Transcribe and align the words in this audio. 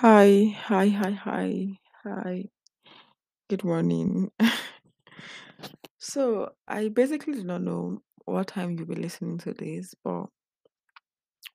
Hi, 0.00 0.56
hi, 0.56 0.90
hi, 0.90 1.10
hi, 1.10 1.78
hi. 2.04 2.44
Good 3.50 3.64
morning. 3.64 4.30
so 5.98 6.52
I 6.68 6.86
basically 6.86 7.32
do 7.32 7.42
not 7.42 7.62
know 7.62 7.98
what 8.24 8.46
time 8.46 8.78
you'll 8.78 8.86
be 8.86 8.94
listening 8.94 9.38
to 9.38 9.54
this, 9.54 9.96
but 10.04 10.26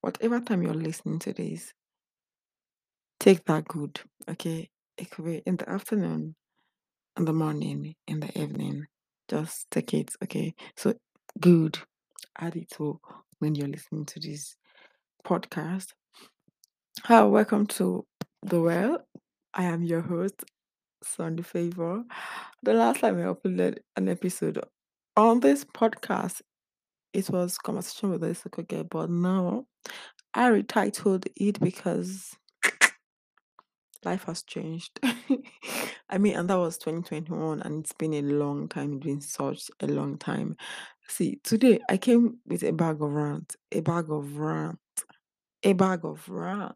whatever 0.02 0.42
time 0.42 0.62
you're 0.62 0.74
listening 0.74 1.20
to 1.20 1.32
this, 1.32 1.72
take 3.18 3.46
that 3.46 3.66
good. 3.66 4.02
Okay. 4.30 4.70
It 4.98 5.10
could 5.10 5.24
be 5.24 5.42
in 5.46 5.56
the 5.56 5.70
afternoon, 5.70 6.36
in 7.18 7.24
the 7.24 7.32
morning, 7.32 7.96
in 8.08 8.20
the 8.20 8.38
evening. 8.38 8.88
Just 9.30 9.72
take 9.72 9.94
it. 9.94 10.12
Okay. 10.22 10.54
So 10.76 10.96
good. 11.40 11.80
Add 12.38 12.58
it 12.58 12.72
to 12.72 13.00
when 13.40 13.56
you're 13.56 13.70
listening 13.70 14.06
to 14.08 14.20
this 14.20 14.58
podcast. 15.26 15.94
Hi, 17.06 17.22
welcome 17.24 17.68
to 17.68 18.06
the 18.44 18.62
well. 18.62 19.06
I 19.54 19.64
am 19.64 19.84
your 19.84 20.02
host, 20.02 20.44
Sunday 21.04 21.44
Favor. 21.44 22.04
The 22.62 22.74
last 22.74 23.00
time 23.02 23.18
I 23.18 23.24
uploaded 23.24 23.80
an 23.96 24.10
episode 24.10 24.60
on 25.16 25.40
this 25.40 25.64
podcast, 25.64 26.42
it 27.14 27.30
was 27.30 27.58
conversation 27.58 28.10
with 28.10 28.22
Isoko 28.22 28.68
girl, 28.68 28.84
but 28.84 29.10
now 29.10 29.66
I 30.34 30.50
retitled 30.50 31.28
it 31.36 31.60
because 31.60 32.36
life 34.04 34.24
has 34.26 34.44
changed. 34.44 35.00
I 36.10 36.18
mean, 36.18 36.36
and 36.36 36.50
that 36.50 36.58
was 36.58 36.78
2021, 36.78 37.62
and 37.62 37.84
it's 37.84 37.94
been 37.94 38.14
a 38.14 38.22
long 38.22 38.68
time. 38.68 38.94
It's 38.94 39.06
been 39.06 39.22
such 39.22 39.70
a 39.80 39.88
long 39.88 40.18
time. 40.18 40.58
See, 41.08 41.40
today 41.44 41.80
I 41.90 41.98
came 41.98 42.40
with 42.48 42.64
a 42.64 42.74
bag 42.74 43.02
of 43.02 43.12
rant, 43.12 43.56
a 43.72 43.82
bag 43.82 44.10
of 44.10 44.38
rant, 44.38 44.80
a 45.64 45.74
bag 45.74 46.04
of 46.04 46.28
rant. 46.28 46.76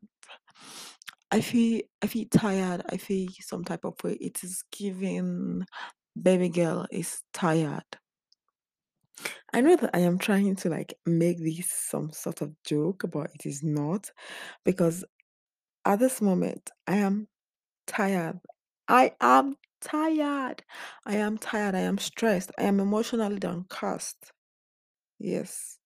I 1.31 1.42
feel 1.42 1.81
I 2.02 2.08
feel 2.08 2.25
tired. 2.31 2.83
I 2.89 2.97
feel 2.97 3.30
some 3.42 3.64
type 3.64 3.83
of 3.86 3.95
way. 4.03 4.14
It 4.20 4.44
is 4.44 4.64
giving 4.72 5.66
baby 6.22 6.50
girl 6.50 6.88
is 6.92 7.22
tired. 7.33 7.86
I 9.53 9.61
know 9.61 9.75
that 9.75 9.92
I 9.95 10.00
am 10.00 10.17
trying 10.17 10.55
to 10.58 10.70
like 10.70 10.94
make 11.05 11.39
this 11.39 11.70
some 11.72 12.11
sort 12.11 12.42
of 12.42 12.53
joke, 12.64 13.03
but 13.11 13.31
it 13.33 13.45
is 13.45 13.64
not 13.64 14.11
because 14.66 15.03
at 15.86 16.00
this 16.00 16.22
moment 16.22 16.70
I 16.88 16.98
am 16.98 17.28
tired. 17.88 18.39
I 18.88 19.14
am 19.22 19.55
tired. 19.81 20.64
I 21.05 21.17
am 21.17 21.38
tired. 21.38 21.75
I 21.75 21.81
am 21.81 21.98
stressed. 21.98 22.52
I 22.58 22.64
am 22.64 22.80
emotionally 22.80 23.39
downcast. 23.39 24.31
Yes, 25.20 25.80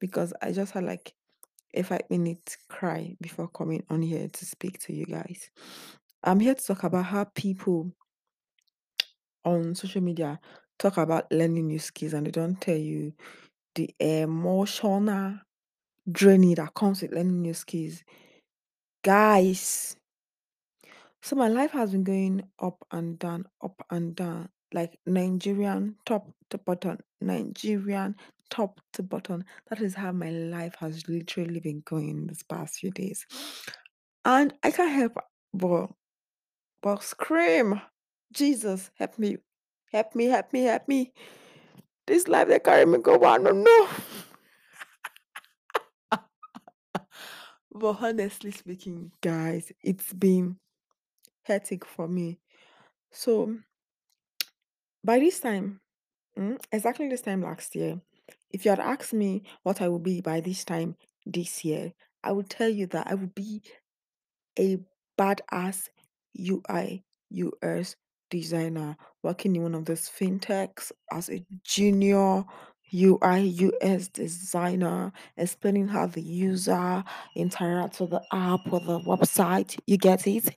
because 0.00 0.32
I 0.42 0.52
just 0.52 0.72
had 0.72 0.84
like 0.84 1.14
five 1.84 2.02
minute 2.10 2.56
cry 2.68 3.16
before 3.20 3.48
coming 3.48 3.82
on 3.90 4.02
here 4.02 4.28
to 4.28 4.44
speak 4.44 4.78
to 4.80 4.92
you 4.92 5.06
guys. 5.06 5.50
I'm 6.22 6.40
here 6.40 6.54
to 6.54 6.64
talk 6.64 6.84
about 6.84 7.06
how 7.06 7.24
people 7.24 7.92
on 9.44 9.74
social 9.74 10.02
media 10.02 10.38
talk 10.78 10.96
about 10.96 11.30
learning 11.30 11.66
new 11.66 11.78
skills 11.78 12.12
and 12.12 12.26
they 12.26 12.30
don't 12.30 12.60
tell 12.60 12.76
you 12.76 13.12
the 13.74 13.94
emotional 14.00 15.38
draining 16.10 16.54
that 16.56 16.74
comes 16.74 17.02
with 17.02 17.12
learning 17.12 17.42
new 17.42 17.54
skills. 17.54 18.02
Guys, 19.02 19.96
so 21.22 21.36
my 21.36 21.48
life 21.48 21.70
has 21.72 21.92
been 21.92 22.04
going 22.04 22.42
up 22.60 22.84
and 22.90 23.18
down, 23.18 23.46
up 23.62 23.82
and 23.90 24.14
down, 24.16 24.48
like 24.72 24.98
Nigerian 25.06 25.96
top 26.06 26.30
to 26.50 26.58
bottom, 26.58 26.98
Nigerian 27.20 28.16
top 28.50 28.80
to 28.94 29.02
bottom. 29.02 29.44
That 29.68 29.80
is 29.80 29.94
how 29.94 30.12
my 30.12 30.30
life 30.30 30.74
has 30.80 31.08
literally 31.08 31.60
been 31.60 31.82
going 31.84 32.26
this 32.26 32.42
past 32.42 32.76
few 32.76 32.90
days. 32.90 33.26
And 34.24 34.52
I 34.62 34.70
can't 34.70 34.92
help 34.92 35.16
but, 35.54 35.90
but 36.82 37.02
scream, 37.02 37.80
Jesus, 38.32 38.90
help 38.96 39.18
me, 39.18 39.38
help 39.92 40.14
me, 40.14 40.26
help 40.26 40.52
me, 40.52 40.62
help 40.64 40.88
me. 40.88 41.12
This 42.06 42.28
life 42.28 42.48
they 42.48 42.58
carry 42.58 42.86
me 42.86 42.98
go 42.98 43.14
on, 43.24 43.44
no, 43.44 43.52
no. 43.52 43.88
But 47.72 48.02
honestly 48.02 48.50
speaking, 48.50 49.12
guys, 49.20 49.70
it's 49.80 50.12
been 50.12 50.56
hectic 51.44 51.84
for 51.84 52.08
me. 52.08 52.40
So 53.12 53.56
by 55.04 55.20
this 55.20 55.40
time, 55.40 55.80
mm, 56.36 56.58
exactly 56.72 57.08
this 57.08 57.22
time 57.22 57.42
last 57.42 57.74
year, 57.76 58.00
if 58.50 58.64
you 58.64 58.70
had 58.70 58.80
asked 58.80 59.12
me 59.12 59.42
what 59.62 59.80
I 59.80 59.88
would 59.88 60.02
be 60.02 60.20
by 60.20 60.40
this 60.40 60.64
time 60.64 60.96
this 61.26 61.64
year, 61.64 61.92
I 62.22 62.32
would 62.32 62.50
tell 62.50 62.68
you 62.68 62.86
that 62.88 63.06
I 63.06 63.14
would 63.14 63.34
be 63.34 63.62
a 64.58 64.78
badass 65.18 65.88
UI 66.38 67.04
UX 67.32 67.96
designer 68.30 68.96
working 69.22 69.56
in 69.56 69.62
one 69.62 69.74
of 69.74 69.84
those 69.84 70.08
fintechs 70.08 70.92
as 71.12 71.28
a 71.30 71.44
junior 71.64 72.44
UI 72.92 73.72
UX 73.82 74.08
designer, 74.08 75.12
explaining 75.36 75.88
how 75.88 76.06
the 76.06 76.22
user 76.22 77.04
interacts 77.36 78.00
with 78.00 78.10
the 78.10 78.22
app 78.32 78.60
or 78.70 78.80
the 78.80 78.98
website. 79.00 79.78
You 79.86 79.96
get 79.96 80.26
it? 80.26 80.56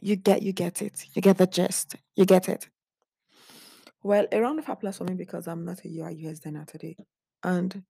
You 0.00 0.16
get 0.16 0.42
you 0.42 0.52
get 0.52 0.82
it. 0.82 1.06
You 1.14 1.22
get 1.22 1.38
the 1.38 1.46
gist. 1.46 1.96
You 2.14 2.26
get 2.26 2.48
it. 2.48 2.68
Well, 4.06 4.28
a 4.30 4.40
round 4.40 4.60
of 4.60 4.68
applause 4.68 4.98
for 4.98 5.02
me 5.02 5.14
because 5.14 5.48
I'm 5.48 5.64
not 5.64 5.84
a 5.84 5.88
UI 5.88 6.24
UX 6.24 6.38
designer 6.38 6.64
today. 6.64 6.94
And 7.42 7.82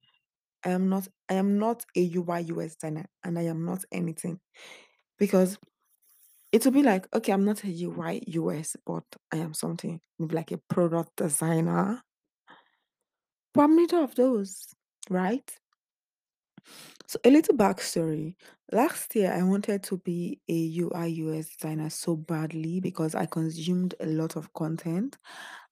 I 0.64 0.70
am 0.70 0.88
not 0.88 1.06
I 1.28 1.34
am 1.34 1.58
not 1.58 1.84
a 1.94 2.10
UI 2.16 2.50
UX 2.50 2.76
designer 2.76 3.04
and 3.22 3.38
I 3.38 3.42
am 3.42 3.66
not 3.66 3.84
anything. 3.92 4.40
Because 5.18 5.58
it 6.52 6.64
will 6.64 6.72
be 6.72 6.82
like, 6.82 7.06
okay, 7.14 7.32
I'm 7.32 7.44
not 7.44 7.64
a 7.64 7.68
UI 7.68 8.22
UX, 8.34 8.76
but 8.86 9.04
I 9.30 9.36
am 9.36 9.52
something 9.52 10.00
like 10.18 10.52
a 10.52 10.60
product 10.70 11.16
designer. 11.16 12.00
But 13.52 13.64
I'm 13.64 13.76
neither 13.76 14.00
of 14.02 14.14
those, 14.14 14.68
right? 15.10 15.52
So 17.08 17.18
a 17.24 17.30
little 17.30 17.56
backstory. 17.58 18.36
Last 18.72 19.14
year 19.14 19.34
I 19.34 19.42
wanted 19.42 19.82
to 19.82 19.98
be 19.98 20.40
a 20.48 20.80
UI 20.80 21.22
UX 21.22 21.54
designer 21.56 21.90
so 21.90 22.16
badly 22.16 22.80
because 22.80 23.14
I 23.14 23.26
consumed 23.26 23.94
a 24.00 24.06
lot 24.06 24.36
of 24.36 24.50
content. 24.54 25.18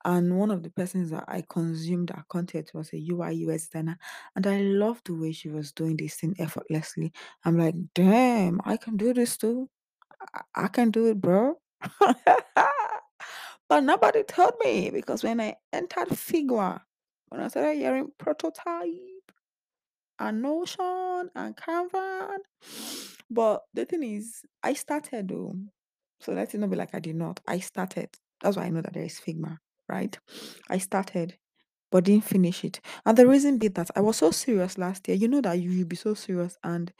And 0.05 0.39
one 0.39 0.51
of 0.51 0.63
the 0.63 0.71
persons 0.71 1.11
that 1.11 1.25
I 1.29 1.43
consumed 1.49 2.11
her 2.11 2.25
content 2.29 2.73
was 2.75 2.93
a 2.93 2.97
UI 3.11 3.47
UX 3.47 3.69
designer. 3.69 3.99
And 4.37 4.47
I 4.47 4.61
loved 4.61 5.07
the 5.07 5.15
way 5.15 5.33
she 5.33 5.49
was 5.49 5.73
doing 5.73 5.97
this 5.97 6.17
thing 6.17 6.35
effortlessly. 6.39 7.13
I'm 7.45 7.57
like, 7.59 7.75
damn, 7.95 8.61
I 8.65 8.77
can 8.77 8.97
do 8.99 9.15
this 9.15 9.39
too. 9.39 9.71
I, 10.35 10.43
I 10.55 10.69
can 10.69 10.91
do 10.91 11.07
it, 11.07 11.21
bro. 11.21 11.59
but 13.69 13.81
nobody 13.81 14.23
told 14.25 14.55
me 14.63 14.91
because 14.91 15.23
when 15.25 15.41
I 15.41 15.57
entered 15.73 16.09
Figma, 16.09 16.81
when 17.29 17.41
I 17.41 17.49
started 17.49 17.77
hearing 17.79 18.13
prototype 18.19 18.91
and 20.19 20.43
Notion 20.43 21.31
and 21.35 21.57
Canva, 21.57 22.37
but 23.31 23.63
the 23.73 23.87
thing 23.87 24.03
is, 24.03 24.43
I 24.63 24.75
started 24.75 25.29
though. 25.29 25.55
So 26.21 26.33
let 26.33 26.55
it 26.55 26.59
not 26.59 26.71
be 26.71 26.77
like 26.77 26.95
I 26.95 27.01
did 27.01 27.17
not. 27.17 27.41
I 27.47 27.59
started. 27.61 28.09
That's 28.41 28.57
why 28.57 28.65
I 28.65 28.71
know 28.71 28.83
that 28.83 28.93
there 28.93 29.03
is 29.03 29.21
Figma, 29.21 29.59
right? 29.89 30.19
I 30.71 30.79
started, 30.79 31.39
but 31.91 32.05
didn't 32.05 32.25
finish 32.25 32.65
it. 32.65 32.81
And 33.07 33.17
the 33.19 33.27
reason 33.27 33.59
be 33.59 33.69
that 33.69 33.91
I 33.97 34.01
was 34.01 34.19
so 34.19 34.31
serious 34.31 34.79
last 34.79 35.09
year. 35.09 35.17
You 35.17 35.29
know 35.29 35.41
that 35.43 35.55
you 35.61 35.79
will 35.79 35.87
be 35.87 35.97
so 35.97 36.15
serious 36.15 36.59
and 36.65 36.93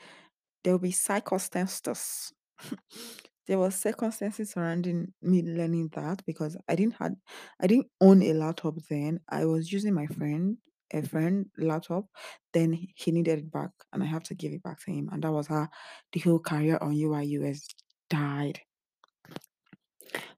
there 0.63 0.73
will 0.73 0.79
be 0.79 0.91
circumstances. 0.91 2.33
there 3.47 3.59
was 3.59 3.75
circumstances 3.75 4.51
surrounding 4.51 5.13
me 5.21 5.43
learning 5.43 5.89
that 5.93 6.23
because 6.25 6.57
I 6.67 6.75
didn't 6.75 6.95
had 6.95 7.15
I 7.61 7.67
didn't 7.67 7.87
own 8.01 8.21
a 8.23 8.33
laptop 8.33 8.75
then. 8.89 9.19
I 9.29 9.45
was 9.45 9.71
using 9.71 9.93
my 9.93 10.07
friend 10.07 10.57
a 10.93 11.01
friend 11.01 11.47
laptop. 11.57 12.05
Then 12.53 12.73
he 12.95 13.11
needed 13.11 13.39
it 13.39 13.51
back, 13.51 13.71
and 13.93 14.03
I 14.03 14.05
have 14.07 14.23
to 14.23 14.35
give 14.35 14.53
it 14.53 14.63
back 14.63 14.79
to 14.85 14.91
him. 14.91 15.09
And 15.11 15.23
that 15.23 15.31
was 15.31 15.47
how 15.47 15.67
the 16.13 16.19
whole 16.21 16.39
career 16.39 16.77
on 16.81 16.93
UI 16.93 17.23
UX 17.23 17.67
died. 18.09 18.61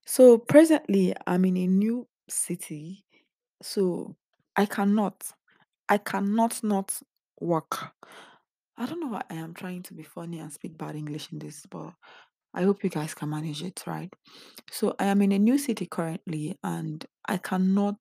So 0.05 0.37
presently, 0.37 1.13
I'm 1.25 1.45
in 1.45 1.57
a 1.57 1.67
new 1.67 2.07
city, 2.29 3.05
so 3.61 4.15
I 4.55 4.65
cannot, 4.65 5.31
I 5.89 5.97
cannot 5.97 6.63
not 6.63 6.99
work. 7.39 7.93
I 8.77 8.85
don't 8.85 8.99
know 8.99 9.07
why 9.07 9.23
I 9.29 9.35
am 9.35 9.53
trying 9.53 9.83
to 9.83 9.93
be 9.93 10.03
funny 10.03 10.39
and 10.39 10.51
speak 10.53 10.77
bad 10.77 10.95
English 10.95 11.31
in 11.31 11.39
this, 11.39 11.65
but 11.69 11.93
I 12.53 12.63
hope 12.63 12.83
you 12.83 12.89
guys 12.89 13.13
can 13.13 13.29
manage 13.29 13.63
it, 13.63 13.83
right? 13.87 14.11
So 14.71 14.95
I 14.99 15.05
am 15.05 15.21
in 15.21 15.31
a 15.31 15.39
new 15.39 15.57
city 15.57 15.85
currently, 15.85 16.57
and 16.63 17.05
I 17.27 17.37
cannot 17.37 17.97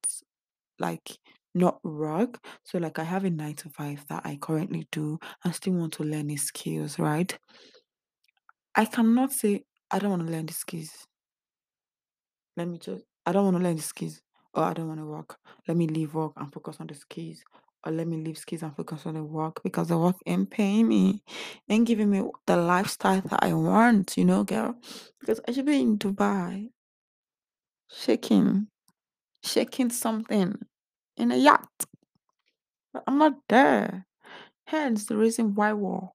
like 0.79 1.19
not 1.55 1.83
work. 1.85 2.45
So 2.65 2.79
like 2.79 2.99
I 2.99 3.05
have 3.05 3.25
a 3.25 3.31
nine 3.31 3.55
to 3.57 3.71
five 3.71 4.05
that 4.09 4.23
I 4.25 4.37
currently 4.37 4.87
do 4.93 5.19
and 5.45 5.55
still 5.55 5.73
want 5.75 5.95
to 5.95 6.05
learn 6.05 6.27
these 6.29 6.45
skills, 6.45 6.99
right? 6.99 7.37
I 8.75 8.85
cannot 8.85 9.33
say 9.33 9.65
I 9.91 9.99
don't 9.99 10.11
want 10.11 10.27
to 10.27 10.33
learn 10.33 10.47
these 10.47 10.59
skills. 10.59 10.91
Let 12.57 12.69
me 12.69 12.79
just 12.79 13.05
I 13.27 13.33
don't 13.33 13.45
want 13.45 13.57
to 13.59 13.63
learn 13.63 13.77
the 13.77 13.83
skills 13.83 14.23
or 14.55 14.65
I 14.65 14.73
don't 14.73 14.89
want 14.89 15.01
to 15.01 15.07
work. 15.07 15.39
Let 15.69 15.77
me 15.77 15.89
leave 15.89 16.15
work 16.15 16.33
and 16.37 16.53
focus 16.53 16.77
on 16.81 16.87
the 16.89 16.95
skills. 16.95 17.45
or 17.85 17.93
let 17.93 18.09
me 18.09 18.17
leave 18.17 18.39
skills 18.39 18.63
and 18.63 18.75
focus 18.77 19.07
on 19.07 19.15
the 19.15 19.23
work 19.25 19.63
because 19.63 19.89
the 19.89 19.99
work 19.99 20.17
ain't 20.27 20.51
paying 20.51 20.89
me, 20.89 21.23
ain't 21.69 21.87
giving 21.87 22.11
me 22.11 22.23
the 22.47 22.57
lifestyle 22.57 23.21
that 23.23 23.41
I 23.45 23.55
want, 23.55 24.17
you 24.17 24.25
know, 24.25 24.45
girl. 24.45 24.77
Because 25.21 25.41
I 25.49 25.53
should 25.53 25.67
be 25.67 25.81
in 25.81 25.99
Dubai, 25.99 26.71
shaking, 27.91 28.69
shaking 29.45 29.91
something 29.91 30.57
in 31.17 31.33
a 31.33 31.37
yacht. 31.37 31.71
But 32.93 33.05
I'm 33.07 33.19
not 33.19 33.35
there. 33.49 34.07
Hence 34.67 35.07
the 35.07 35.17
reason 35.17 35.55
why 35.55 35.73
we're, 35.73 36.09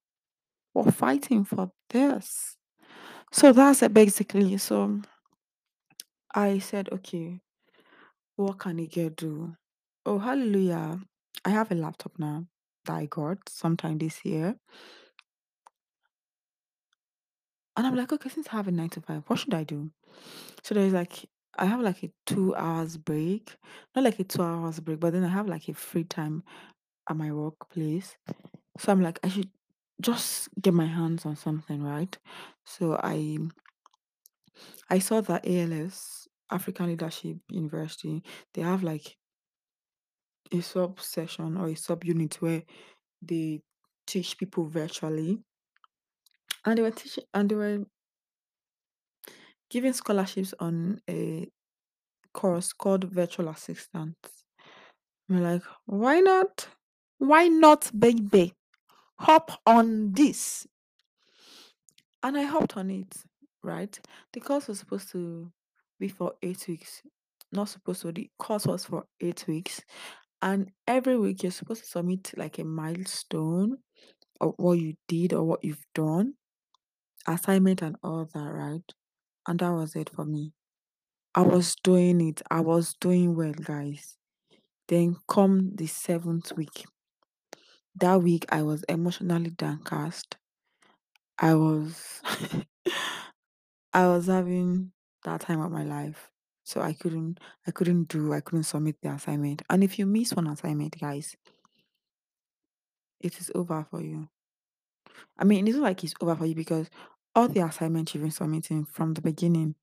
we're 0.74 0.92
fighting 0.92 1.46
for 1.46 1.72
this. 1.90 2.58
So 3.32 3.54
that's 3.54 3.82
it 3.84 3.94
basically. 3.94 4.58
So 4.58 5.02
I 6.34 6.60
said, 6.60 6.90
okay, 6.92 7.42
what 8.36 8.60
can 8.60 8.80
a 8.80 8.88
girl 8.88 9.10
do? 9.10 9.56
Oh, 10.06 10.20
hallelujah. 10.20 11.00
I 11.46 11.50
have 11.50 11.72
a 11.72 11.76
laptop 11.76 12.14
now 12.18 12.46
that 12.86 12.94
I 12.94 13.06
got 13.06 13.50
sometime 13.50 13.98
this 13.98 14.24
year. 14.24 14.56
And 17.78 17.88
I'm 17.88 17.94
mm. 17.94 17.98
like, 17.98 18.12
okay, 18.14 18.30
since 18.30 18.48
I 18.50 18.58
have 18.58 18.68
a 18.68 18.72
nine 18.72 18.90
to 18.90 19.02
five, 19.02 19.24
what 19.28 19.40
should 19.40 19.54
I 19.54 19.64
do? 19.64 19.92
So 20.64 20.76
there's 20.76 20.94
like, 20.94 21.30
I 21.58 21.66
have 21.66 21.82
like 21.82 22.04
a 22.04 22.12
two 22.26 22.56
hours 22.56 22.98
break, 22.98 23.56
not 23.96 24.04
like 24.04 24.20
a 24.20 24.24
two 24.24 24.42
hours 24.42 24.80
break, 24.80 25.00
but 25.00 25.14
then 25.14 25.24
I 25.24 25.30
have 25.30 25.48
like 25.48 25.68
a 25.68 25.74
free 25.74 26.04
time 26.04 26.44
at 27.10 27.16
my 27.16 27.32
workplace. 27.32 28.18
So 28.78 28.92
I'm 28.92 29.02
like, 29.02 29.20
I 29.24 29.30
should 29.30 29.50
just 30.02 30.50
get 30.62 30.74
my 30.74 30.86
hands 30.86 31.26
on 31.26 31.36
something, 31.36 31.84
right? 31.84 32.18
So 32.66 33.00
I 33.02 33.38
I 34.90 35.00
saw 35.00 35.22
that 35.22 35.46
ALX, 35.46 36.21
African 36.52 36.88
Leadership 36.88 37.38
University, 37.50 38.24
they 38.54 38.62
have 38.62 38.84
like 38.84 39.18
a 40.52 40.62
sub 40.62 41.00
session 41.00 41.58
or 41.58 41.68
a 41.68 41.76
sub 41.76 42.04
unit 42.04 42.42
where 42.42 42.64
they 43.22 43.62
teach 44.06 44.38
people 44.38 44.66
virtually. 44.68 45.40
And 46.66 46.78
they 46.78 46.82
were 46.84 46.92
teaching 46.92 47.24
and 47.34 47.50
they 47.50 47.56
were 47.56 47.86
giving 49.70 49.94
scholarships 49.94 50.54
on 50.60 51.02
a 51.10 51.50
course 52.34 52.74
called 52.74 53.06
virtual 53.06 53.50
assistant. 53.50 54.18
I'm 55.30 55.42
like, 55.42 55.64
why 55.86 56.20
not? 56.20 56.68
Why 57.18 57.48
not, 57.48 57.92
baby? 57.98 58.54
Hop 59.20 59.52
on 59.66 60.12
this. 60.14 60.68
And 62.24 62.38
I 62.38 62.44
hopped 62.44 62.78
on 62.78 62.90
it, 62.92 63.24
right? 63.64 64.00
The 64.34 64.40
course 64.40 64.68
was 64.68 64.80
supposed 64.80 65.10
to 65.12 65.52
be 66.02 66.10
for 66.10 66.34
eight 66.42 66.66
weeks. 66.68 67.02
Not 67.52 67.70
supposed 67.70 68.02
to, 68.02 68.12
the 68.12 68.30
course 68.38 68.66
was 68.66 68.86
for 68.86 69.06
eight 69.22 69.46
weeks. 69.48 69.82
And 70.42 70.72
every 70.88 71.18
week 71.18 71.44
you're 71.44 71.52
supposed 71.52 71.84
to 71.84 71.90
submit 71.90 72.32
like 72.36 72.60
a 72.60 72.64
milestone 72.64 73.78
of 74.42 74.54
what 74.58 74.80
you 74.80 74.96
did 75.08 75.34
or 75.34 75.44
what 75.44 75.64
you've 75.64 75.86
done, 75.94 76.34
assignment 77.28 77.82
and 77.82 77.96
all 78.04 78.28
that, 78.34 78.52
right? 78.52 78.94
And 79.48 79.60
that 79.60 79.72
was 79.72 79.96
it 79.96 80.10
for 80.10 80.26
me. 80.26 80.54
I 81.36 81.42
was 81.42 81.76
doing 81.84 82.20
it. 82.28 82.42
I 82.50 82.60
was 82.62 82.96
doing 83.00 83.36
well, 83.36 83.54
guys. 83.54 84.18
Then 84.88 85.16
come 85.28 85.76
the 85.76 85.88
seventh 85.88 86.52
week. 86.58 86.86
That 87.96 88.22
week 88.22 88.46
I 88.50 88.64
was 88.64 88.84
emotionally 88.84 89.52
downcast. 89.52 90.38
I 91.38 91.54
was 91.56 92.22
I 93.94 94.08
was 94.08 94.28
having 94.28 94.92
that 95.24 95.42
time 95.42 95.62
of 95.62 95.72
my 95.72 95.84
life. 95.84 96.30
So 96.64 96.82
I 96.82 96.94
couldn't 96.94 97.40
I 97.68 97.72
couldn't 97.72 98.08
do, 98.08 98.34
I 98.34 98.42
couldn't 98.42 98.64
submit 98.64 98.98
the 99.02 99.10
assignment. 99.12 99.62
And 99.70 99.84
if 99.84 99.98
you 100.00 100.06
miss 100.06 100.34
one 100.34 100.48
assignment, 100.48 101.00
guys, 101.00 101.36
it 103.22 103.40
is 103.40 103.52
over 103.56 103.86
for 103.90 104.02
you. 104.02 104.28
I 105.38 105.44
mean, 105.44 105.68
it's 105.68 105.76
not 105.78 105.84
like 105.84 106.04
it's 106.04 106.14
over 106.22 106.36
for 106.36 106.46
you 106.46 106.56
because 106.56 106.90
all 107.36 107.48
the 107.48 107.66
assignments 107.66 108.14
you've 108.14 108.24
been 108.24 108.32
submitting 108.32 108.86
from 108.86 109.14
the 109.14 109.22
beginning 109.22 109.76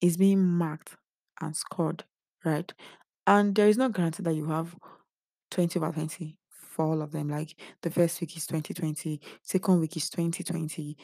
is 0.00 0.16
being 0.16 0.42
marked 0.42 0.96
and 1.40 1.56
scored, 1.56 2.04
right? 2.44 2.72
And 3.26 3.54
there 3.54 3.68
is 3.68 3.78
no 3.78 3.88
guarantee 3.88 4.22
that 4.22 4.34
you 4.34 4.46
have 4.48 4.76
20 5.50 5.78
over 5.78 5.92
20 5.92 6.38
for 6.50 6.86
all 6.86 7.02
of 7.02 7.12
them. 7.12 7.28
Like 7.28 7.56
the 7.82 7.90
first 7.90 8.20
week 8.20 8.36
is 8.36 8.46
2020, 8.46 9.20
second 9.42 9.80
week 9.80 9.96
is 9.96 10.10
2020, 10.10 10.96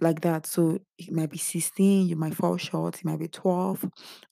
like 0.00 0.20
that. 0.22 0.46
So 0.46 0.78
it 0.98 1.12
might 1.12 1.30
be 1.30 1.38
16, 1.38 2.08
you 2.08 2.16
might 2.16 2.34
fall 2.34 2.56
short, 2.56 2.98
it 2.98 3.04
might 3.04 3.18
be 3.18 3.28
12, 3.28 3.84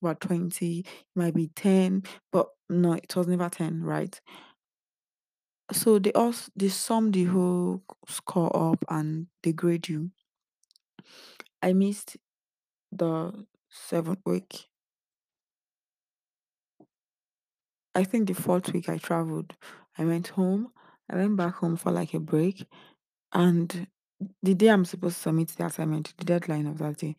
about 0.02 0.20
20, 0.20 0.81
it 0.81 0.87
might 1.14 1.34
be 1.34 1.49
10, 1.55 2.02
but 2.32 2.49
no, 2.69 2.93
it 2.94 3.14
was 3.16 3.26
never 3.26 3.49
10, 3.49 3.82
right? 3.82 4.20
So 5.72 5.99
they 5.99 6.12
also 6.12 6.50
they 6.56 6.69
sum 6.69 7.11
the 7.11 7.25
whole 7.25 7.82
score 8.08 8.55
up 8.55 8.84
and 8.88 9.26
they 9.43 9.52
grade 9.52 9.88
you. 9.88 10.11
I 11.62 11.72
missed 11.72 12.16
the 12.93 13.46
seventh 13.70 14.20
week. 14.26 14.69
I 17.94 18.05
think 18.05 18.28
the 18.28 18.34
fourth 18.34 18.72
week 18.72 18.88
I 18.88 18.99
traveled. 18.99 19.55
I 19.99 20.05
went 20.05 20.28
home. 20.28 20.72
I 21.11 21.16
went 21.16 21.37
back 21.37 21.56
home 21.56 21.76
for 21.76 21.90
like 21.93 22.14
a 22.14 22.20
break. 22.20 22.66
And 23.32 23.88
the 24.43 24.55
day 24.55 24.69
I'm 24.69 24.85
supposed 24.85 25.17
to 25.17 25.23
submit 25.23 25.49
the 25.49 25.67
assignment, 25.67 26.15
the 26.19 26.25
deadline 26.25 26.67
of 26.67 26.79
that 26.79 26.99
day, 26.99 27.17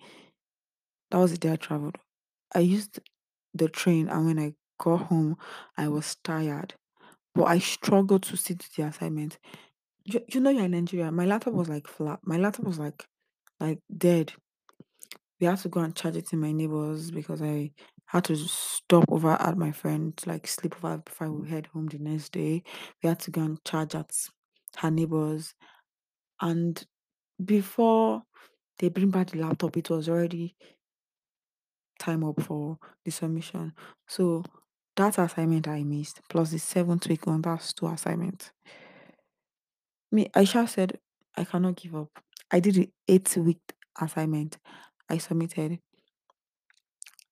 that 1.12 1.18
was 1.18 1.32
the 1.32 1.38
day 1.38 1.52
I 1.54 1.56
traveled. 1.56 1.98
I 2.54 2.60
used 2.60 3.00
the 3.54 3.70
train 3.70 4.10
and 4.10 4.26
when 4.26 4.40
I 4.40 4.54
got 4.80 5.04
home, 5.04 5.38
I 5.78 5.88
was 5.88 6.16
tired. 6.24 6.74
But 7.34 7.46
I 7.46 7.60
struggled 7.60 8.24
to 8.24 8.38
sit 8.38 8.60
to 8.60 8.70
the 8.76 8.84
assignment. 8.88 9.38
You, 10.04 10.22
you 10.28 10.40
know 10.40 10.50
you're 10.50 10.66
in 10.66 10.72
Nigeria. 10.72 11.12
My 11.12 11.26
laptop 11.26 11.54
was 11.54 11.70
like 11.70 11.88
flat. 11.88 12.20
My 12.24 12.38
laptop 12.38 12.66
was 12.66 12.80
like 12.80 13.06
like 13.60 13.80
dead. 13.96 14.34
We 15.40 15.48
had 15.48 15.58
to 15.60 15.70
go 15.70 15.82
and 15.82 15.96
charge 15.96 16.16
it 16.16 16.32
in 16.32 16.40
my 16.40 16.52
neighbors 16.52 17.12
because 17.12 17.42
I 17.42 17.72
had 18.06 18.24
to 18.26 18.36
stop 18.38 19.06
over 19.10 19.32
at 19.32 19.58
my 19.58 19.72
friend 19.72 20.16
to 20.18 20.30
like 20.30 20.48
sleep 20.48 20.76
over 20.84 20.98
before 21.00 21.32
we 21.32 21.50
head 21.50 21.68
home 21.68 21.88
the 21.88 22.00
next 22.00 22.32
day. 22.32 22.64
We 23.04 23.10
had 23.10 23.20
to 23.22 23.32
go 23.32 23.42
and 23.42 23.64
charge 23.66 23.96
at 23.96 24.12
her 24.78 24.92
neighbors. 24.92 25.54
And 26.42 26.82
before 27.44 28.24
they 28.80 28.90
bring 28.90 29.10
back 29.10 29.32
the 29.32 29.40
laptop, 29.40 29.78
it 29.78 29.90
was 29.90 30.10
already 30.10 30.56
time 32.00 32.24
up 32.24 32.42
for 32.42 32.78
the 33.04 33.12
submission. 33.12 33.74
So 34.08 34.44
that 34.96 35.18
assignment 35.18 35.68
I 35.68 35.84
missed, 35.84 36.22
plus 36.30 36.52
the 36.52 36.60
seventh 36.60 37.08
week 37.08 37.28
one, 37.28 37.42
that's 37.42 37.74
two 37.74 37.88
assignments. 37.88 38.52
Me, 40.12 40.30
Aisha 40.36 40.68
said, 40.68 41.00
I 41.36 41.44
cannot 41.44 41.76
give 41.76 41.96
up. 41.96 42.10
I 42.52 42.60
did 42.60 42.76
the 42.76 42.90
eight 43.08 43.36
week 43.38 43.60
assignment. 44.00 44.58
I 45.10 45.18
submitted. 45.18 45.80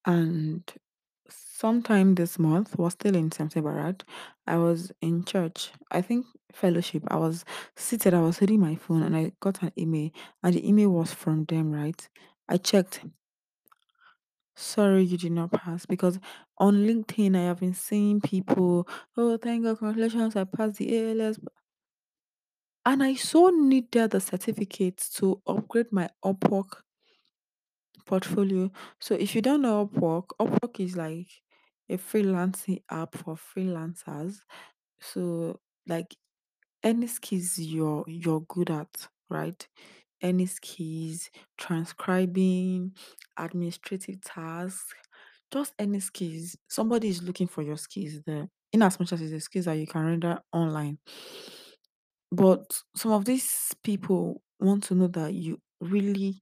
And 0.05 0.63
sometime 1.29 2.15
this 2.15 2.37
month, 2.39 2.77
was 2.77 2.93
still 2.93 3.15
in 3.15 3.31
right? 3.63 4.03
I 4.47 4.57
was 4.57 4.91
in 5.01 5.23
church, 5.25 5.71
I 5.91 6.01
think 6.01 6.25
fellowship. 6.51 7.03
I 7.09 7.17
was 7.17 7.45
seated, 7.75 8.13
I 8.13 8.21
was 8.21 8.41
reading 8.41 8.59
my 8.59 8.75
phone 8.75 9.03
and 9.03 9.15
I 9.15 9.31
got 9.39 9.61
an 9.63 9.71
email, 9.77 10.11
and 10.43 10.53
the 10.55 10.67
email 10.67 10.89
was 10.89 11.13
from 11.13 11.45
them, 11.45 11.71
right? 11.71 12.07
I 12.49 12.57
checked. 12.57 13.03
Sorry, 14.55 15.03
you 15.03 15.17
did 15.17 15.31
not 15.31 15.51
pass 15.51 15.85
because 15.85 16.19
on 16.57 16.85
LinkedIn 16.87 17.35
I 17.35 17.43
have 17.45 17.59
been 17.59 17.73
seeing 17.73 18.21
people, 18.21 18.87
oh, 19.17 19.37
thank 19.37 19.63
God, 19.63 19.79
congratulations, 19.79 20.35
I 20.35 20.43
passed 20.43 20.77
the 20.77 20.91
ALX. 20.93 21.39
And 22.85 23.03
I 23.03 23.15
so 23.15 23.49
needed 23.49 24.11
the 24.11 24.21
certificate 24.21 24.97
to 25.15 25.41
upgrade 25.47 25.91
my 25.91 26.09
Upwork 26.23 26.82
portfolio. 28.05 28.71
So 28.99 29.15
if 29.15 29.35
you 29.35 29.41
don't 29.41 29.61
know 29.61 29.87
Upwork, 29.87 30.27
Upwork 30.39 30.79
is 30.79 30.95
like 30.97 31.27
a 31.89 31.97
freelancing 31.97 32.83
app 32.89 33.15
for 33.15 33.35
freelancers. 33.35 34.39
So 35.01 35.59
like 35.87 36.15
any 36.83 37.07
skills 37.07 37.57
you're 37.57 38.03
you're 38.07 38.41
good 38.41 38.69
at, 38.71 39.07
right? 39.29 39.67
Any 40.21 40.45
skills, 40.47 41.29
transcribing, 41.57 42.93
administrative 43.37 44.21
tasks, 44.21 44.93
just 45.51 45.73
any 45.79 45.99
skills. 45.99 46.57
Somebody 46.69 47.09
is 47.09 47.23
looking 47.23 47.47
for 47.47 47.61
your 47.63 47.77
skills 47.77 48.21
there. 48.25 48.49
In 48.73 48.83
as 48.83 48.99
much 48.99 49.13
as 49.13 49.21
it's 49.21 49.31
the 49.31 49.39
skills 49.39 49.65
that 49.65 49.75
you 49.77 49.87
can 49.87 50.05
render 50.05 50.39
online. 50.53 50.99
But 52.31 52.81
some 52.95 53.11
of 53.11 53.25
these 53.25 53.73
people 53.83 54.41
want 54.59 54.83
to 54.85 54.95
know 54.95 55.07
that 55.07 55.33
you 55.33 55.59
really 55.81 56.41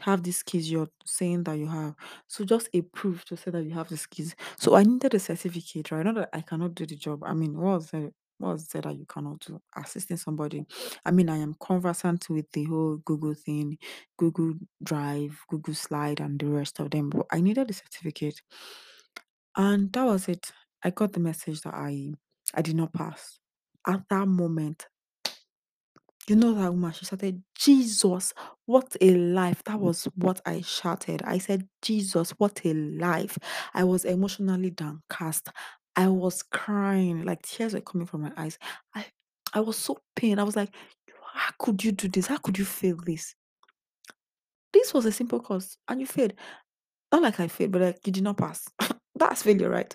have 0.00 0.22
these 0.22 0.38
skills 0.38 0.68
you're 0.68 0.88
saying 1.04 1.44
that 1.44 1.58
you 1.58 1.66
have. 1.66 1.94
So 2.28 2.44
just 2.44 2.68
a 2.72 2.82
proof 2.82 3.24
to 3.26 3.36
say 3.36 3.50
that 3.50 3.64
you 3.64 3.72
have 3.74 3.88
the 3.88 3.96
skills. 3.96 4.34
So 4.58 4.74
I 4.74 4.82
needed 4.82 5.14
a 5.14 5.18
certificate, 5.18 5.90
right? 5.90 6.04
Not 6.04 6.14
that 6.16 6.30
I 6.32 6.40
cannot 6.40 6.74
do 6.74 6.86
the 6.86 6.96
job. 6.96 7.22
I 7.24 7.34
mean, 7.34 7.58
what 7.58 7.72
was 7.74 7.92
it? 7.92 8.14
What 8.38 8.52
was 8.52 8.74
it 8.74 8.84
that 8.84 8.96
you 8.96 9.04
cannot 9.04 9.40
do? 9.40 9.60
Assisting 9.76 10.16
somebody. 10.16 10.64
I 11.04 11.10
mean, 11.10 11.28
I 11.28 11.36
am 11.36 11.54
conversant 11.60 12.30
with 12.30 12.50
the 12.52 12.64
whole 12.64 12.96
Google 12.98 13.34
thing, 13.34 13.76
Google 14.16 14.54
Drive, 14.82 15.38
Google 15.48 15.74
Slide, 15.74 16.20
and 16.20 16.40
the 16.40 16.46
rest 16.46 16.80
of 16.80 16.90
them. 16.90 17.10
But 17.10 17.26
I 17.30 17.42
needed 17.42 17.68
a 17.68 17.74
certificate. 17.74 18.40
And 19.56 19.92
that 19.92 20.04
was 20.04 20.28
it. 20.28 20.52
I 20.82 20.90
got 20.90 21.12
the 21.12 21.20
message 21.20 21.60
that 21.62 21.74
I 21.74 22.14
I 22.54 22.62
did 22.62 22.74
not 22.76 22.92
pass. 22.92 23.38
At 23.86 24.08
that 24.10 24.26
moment, 24.28 24.88
you 26.28 26.36
know 26.36 26.54
that 26.54 26.70
woman, 26.72 26.92
she 26.92 27.04
started, 27.04 27.42
Jesus, 27.56 28.32
what 28.66 28.96
a 29.00 29.14
life. 29.14 29.62
That 29.64 29.80
was 29.80 30.08
what 30.16 30.40
I 30.46 30.60
shouted. 30.62 31.22
I 31.24 31.38
said, 31.38 31.68
Jesus, 31.82 32.30
what 32.38 32.60
a 32.64 32.72
life. 32.74 33.38
I 33.74 33.84
was 33.84 34.04
emotionally 34.04 34.70
downcast. 34.70 35.48
I 35.96 36.08
was 36.08 36.42
crying, 36.42 37.24
like 37.24 37.42
tears 37.42 37.74
were 37.74 37.80
coming 37.80 38.06
from 38.06 38.22
my 38.22 38.32
eyes. 38.36 38.58
I 38.94 39.06
I 39.54 39.60
was 39.60 39.76
so 39.76 39.98
pained. 40.16 40.40
I 40.40 40.44
was 40.44 40.56
like, 40.56 40.74
how 41.34 41.50
could 41.58 41.84
you 41.84 41.92
do 41.92 42.08
this? 42.08 42.26
How 42.28 42.38
could 42.38 42.58
you 42.58 42.64
fail 42.64 42.96
this? 43.04 43.34
This 44.72 44.94
was 44.94 45.06
a 45.06 45.12
simple 45.12 45.40
course 45.40 45.76
and 45.88 46.00
you 46.00 46.06
failed. 46.06 46.34
Not 47.12 47.22
like 47.22 47.40
I 47.40 47.48
failed, 47.48 47.72
but 47.72 47.82
like 47.82 48.06
you 48.06 48.12
did 48.12 48.24
not 48.24 48.38
pass. 48.38 48.68
That's 49.16 49.42
failure, 49.42 49.70
right? 49.70 49.94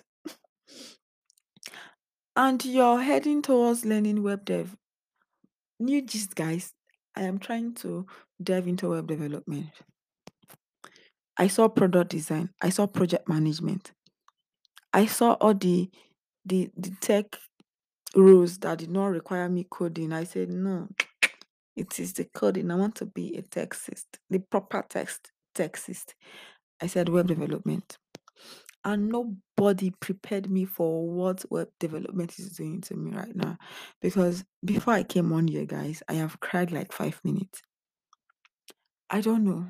And 2.36 2.64
you're 2.64 3.00
heading 3.02 3.42
towards 3.42 3.84
learning 3.84 4.22
web 4.22 4.44
dev. 4.44 4.76
New 5.78 6.02
gist, 6.02 6.34
guys. 6.34 6.72
I 7.14 7.22
am 7.22 7.38
trying 7.38 7.74
to 7.76 8.06
dive 8.42 8.68
into 8.68 8.90
web 8.90 9.06
development. 9.06 9.70
I 11.36 11.48
saw 11.48 11.68
product 11.68 12.10
design. 12.10 12.50
I 12.62 12.70
saw 12.70 12.86
project 12.86 13.28
management. 13.28 13.92
I 14.92 15.06
saw 15.06 15.32
all 15.34 15.54
the 15.54 15.90
the 16.44 16.70
the 16.76 16.90
tech 17.00 17.36
rules 18.16 18.58
that 18.60 18.78
did 18.78 18.90
not 18.90 19.08
require 19.08 19.48
me 19.48 19.66
coding. 19.70 20.12
I 20.12 20.24
said 20.24 20.50
no, 20.50 20.88
it 21.76 22.00
is 22.00 22.14
the 22.14 22.24
coding. 22.26 22.70
I 22.70 22.76
want 22.76 22.96
to 22.96 23.06
be 23.06 23.36
a 23.36 23.42
textist, 23.42 24.06
the 24.30 24.40
proper 24.40 24.84
text 24.88 25.32
textist. 25.54 26.14
I 26.82 26.86
said 26.88 27.08
web 27.08 27.28
development. 27.28 27.98
And 28.86 29.10
nobody 29.10 29.90
prepared 30.00 30.48
me 30.48 30.64
for 30.64 31.08
what 31.10 31.44
web 31.50 31.68
development 31.80 32.38
is 32.38 32.50
doing 32.50 32.80
to 32.82 32.94
me 32.94 33.10
right 33.16 33.34
now. 33.36 33.58
Because 34.00 34.44
before 34.64 34.94
I 34.94 35.02
came 35.02 35.32
on 35.32 35.48
here, 35.48 35.66
guys, 35.66 36.04
I 36.08 36.14
have 36.14 36.38
cried 36.38 36.70
like 36.70 36.92
five 36.92 37.20
minutes. 37.24 37.62
I 39.10 39.22
don't 39.22 39.44
know. 39.44 39.66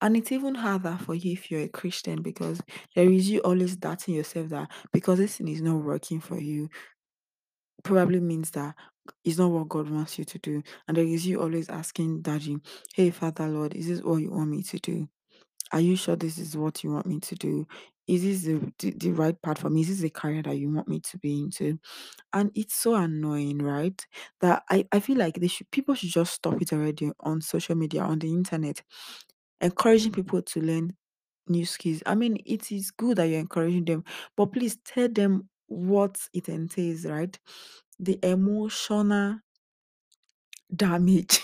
And 0.00 0.16
it's 0.16 0.32
even 0.32 0.56
harder 0.56 0.98
for 1.00 1.14
you 1.14 1.32
if 1.32 1.50
you're 1.50 1.62
a 1.62 1.68
Christian 1.68 2.22
because 2.22 2.60
there 2.96 3.08
is 3.08 3.30
you 3.30 3.40
always 3.40 3.76
doubting 3.76 4.16
yourself 4.16 4.48
that 4.50 4.70
because 4.92 5.18
this 5.18 5.36
thing 5.36 5.48
is 5.48 5.62
not 5.62 5.76
working 5.76 6.20
for 6.20 6.40
you, 6.40 6.70
probably 7.84 8.20
means 8.20 8.50
that 8.50 8.74
it's 9.24 9.38
not 9.38 9.52
what 9.52 9.68
God 9.68 9.88
wants 9.90 10.18
you 10.18 10.24
to 10.24 10.38
do. 10.40 10.62
And 10.88 10.96
there 10.96 11.04
is 11.04 11.26
you 11.26 11.40
always 11.40 11.68
asking 11.70 12.22
Daddy, 12.22 12.58
Hey, 12.94 13.10
Father 13.10 13.46
Lord, 13.46 13.74
is 13.74 13.88
this 13.88 14.02
what 14.02 14.16
you 14.16 14.32
want 14.32 14.50
me 14.50 14.64
to 14.64 14.78
do? 14.80 15.08
Are 15.72 15.80
you 15.80 15.96
sure 15.96 16.16
this 16.16 16.38
is 16.38 16.56
what 16.56 16.82
you 16.82 16.92
want 16.92 17.06
me 17.06 17.20
to 17.20 17.34
do? 17.36 17.66
Is 18.10 18.22
this 18.22 18.42
the, 18.44 18.72
the, 18.78 18.90
the 18.98 19.10
right 19.12 19.40
path 19.42 19.60
for 19.60 19.70
me? 19.70 19.82
Is 19.82 19.88
this 19.88 20.00
the 20.00 20.10
career 20.10 20.42
that 20.42 20.56
you 20.56 20.70
want 20.72 20.88
me 20.88 21.00
to 21.00 21.18
be 21.18 21.40
into? 21.40 21.78
And 22.32 22.52
it's 22.54 22.74
so 22.76 22.94
annoying, 22.96 23.58
right? 23.58 24.04
That 24.40 24.64
I, 24.70 24.86
I 24.92 25.00
feel 25.00 25.18
like 25.18 25.36
they 25.36 25.48
should 25.48 25.70
people 25.72 25.94
should 25.96 26.10
just 26.10 26.34
stop 26.34 26.62
it 26.62 26.72
already 26.72 27.12
on 27.20 27.42
social 27.42 27.76
media, 27.76 28.02
on 28.02 28.20
the 28.20 28.32
internet, 28.32 28.82
encouraging 29.60 30.12
people 30.12 30.42
to 30.42 30.60
learn 30.60 30.96
new 31.48 31.66
skills. 31.66 32.02
I 32.06 32.14
mean, 32.14 32.38
it 32.46 32.72
is 32.72 32.90
good 32.90 33.18
that 33.18 33.24
you're 33.26 33.40
encouraging 33.40 33.84
them, 33.86 34.04
but 34.36 34.46
please 34.52 34.78
tell 34.84 35.08
them 35.08 35.48
what 35.66 36.18
it 36.32 36.48
entails, 36.48 37.06
right? 37.06 37.38
The 37.98 38.18
emotional 38.24 39.40
damage. 40.74 41.40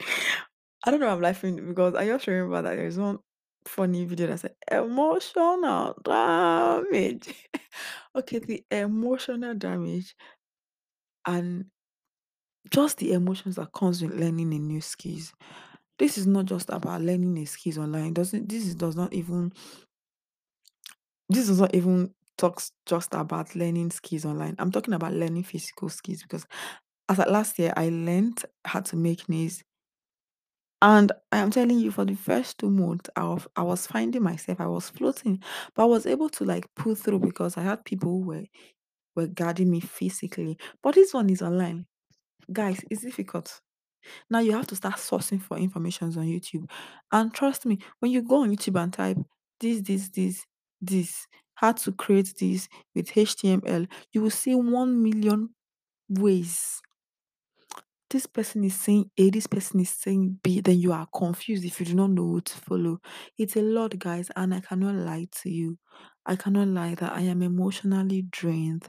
I 0.84 0.90
don't 0.90 1.00
know 1.00 1.08
I'm 1.08 1.20
laughing 1.20 1.56
because 1.68 1.94
I 1.94 2.06
just 2.06 2.26
remember 2.26 2.62
that 2.62 2.76
there's 2.76 2.98
one 2.98 3.18
funny 3.66 4.04
video 4.04 4.28
that 4.28 4.40
said 4.40 4.54
emotional 4.70 5.94
damage. 6.02 7.48
okay, 8.16 8.38
the 8.38 8.64
emotional 8.70 9.54
damage 9.54 10.14
and 11.26 11.66
just 12.70 12.98
the 12.98 13.12
emotions 13.12 13.56
that 13.56 13.72
comes 13.72 14.02
with 14.02 14.14
learning 14.14 14.52
a 14.54 14.58
new 14.58 14.80
skills. 14.80 15.32
This 15.98 16.18
is 16.18 16.26
not 16.26 16.46
just 16.46 16.70
about 16.70 17.02
learning 17.02 17.38
a 17.38 17.44
skills 17.44 17.78
online. 17.78 18.14
Doesn't 18.14 18.48
this 18.48 18.66
is, 18.66 18.74
does 18.74 18.96
not 18.96 19.12
even 19.12 19.52
this 21.28 21.46
does 21.48 21.60
not 21.60 21.74
even 21.74 22.14
talks 22.36 22.72
just 22.86 23.14
about 23.14 23.54
learning 23.54 23.90
skills 23.90 24.24
online. 24.24 24.56
I'm 24.58 24.72
talking 24.72 24.94
about 24.94 25.12
learning 25.12 25.44
physical 25.44 25.88
skills 25.88 26.22
because 26.22 26.46
as 27.08 27.18
at 27.18 27.30
last 27.30 27.58
year 27.58 27.72
I 27.76 27.88
learned 27.90 28.44
how 28.64 28.80
to 28.80 28.96
make 28.96 29.28
nails 29.28 29.62
And 30.82 31.12
I 31.30 31.38
am 31.38 31.52
telling 31.52 31.78
you, 31.78 31.92
for 31.92 32.04
the 32.04 32.16
first 32.16 32.58
two 32.58 32.70
months, 32.70 33.08
I 33.16 33.24
was, 33.24 33.46
I 33.56 33.62
was 33.62 33.86
finding 33.86 34.22
myself, 34.22 34.60
I 34.60 34.66
was 34.66 34.90
floating, 34.90 35.40
but 35.74 35.84
I 35.84 35.86
was 35.86 36.06
able 36.06 36.28
to 36.30 36.44
like 36.44 36.66
pull 36.76 36.96
through 36.96 37.20
because 37.20 37.56
I 37.56 37.62
had 37.62 37.84
people 37.84 38.10
who 38.10 38.26
were 38.26 38.44
were 39.16 39.28
guarding 39.28 39.70
me 39.70 39.80
physically. 39.80 40.58
But 40.82 40.94
this 40.96 41.14
one 41.14 41.30
is 41.30 41.42
online. 41.42 41.86
Guys, 42.52 42.84
it's 42.90 43.02
difficult. 43.02 43.60
Now 44.30 44.40
you 44.40 44.52
have 44.52 44.66
to 44.68 44.76
start 44.76 44.96
sourcing 44.96 45.40
for 45.42 45.58
informations 45.58 46.16
on 46.16 46.26
YouTube. 46.26 46.70
And 47.12 47.32
trust 47.34 47.66
me, 47.66 47.78
when 48.00 48.12
you 48.12 48.22
go 48.22 48.42
on 48.42 48.56
YouTube 48.56 48.82
and 48.82 48.92
type 48.92 49.18
this, 49.60 49.82
this, 49.82 50.08
this, 50.10 50.44
this, 50.80 51.26
how 51.54 51.72
to 51.72 51.92
create 51.92 52.34
this 52.40 52.68
with 52.94 53.08
HTML, 53.14 53.88
you 54.12 54.22
will 54.22 54.30
see 54.30 54.54
one 54.54 55.02
million 55.02 55.50
ways 56.08 56.80
this 58.12 58.26
person 58.26 58.64
is 58.64 58.74
saying 58.78 59.10
A, 59.18 59.30
this 59.30 59.46
person 59.46 59.80
is 59.80 59.90
saying 59.90 60.38
B, 60.42 60.60
then 60.60 60.78
you 60.78 60.92
are 60.92 61.08
confused 61.14 61.64
if 61.64 61.80
you 61.80 61.86
do 61.86 61.94
not 61.94 62.10
know 62.10 62.24
who 62.24 62.40
to 62.42 62.54
follow. 62.58 62.98
It's 63.38 63.56
a 63.56 63.62
lot, 63.62 63.98
guys, 63.98 64.30
and 64.36 64.54
I 64.54 64.60
cannot 64.60 64.94
lie 64.96 65.26
to 65.42 65.50
you. 65.50 65.78
I 66.26 66.36
cannot 66.36 66.68
lie 66.68 66.94
that 66.96 67.12
I 67.12 67.22
am 67.22 67.42
emotionally 67.42 68.22
drained. 68.30 68.88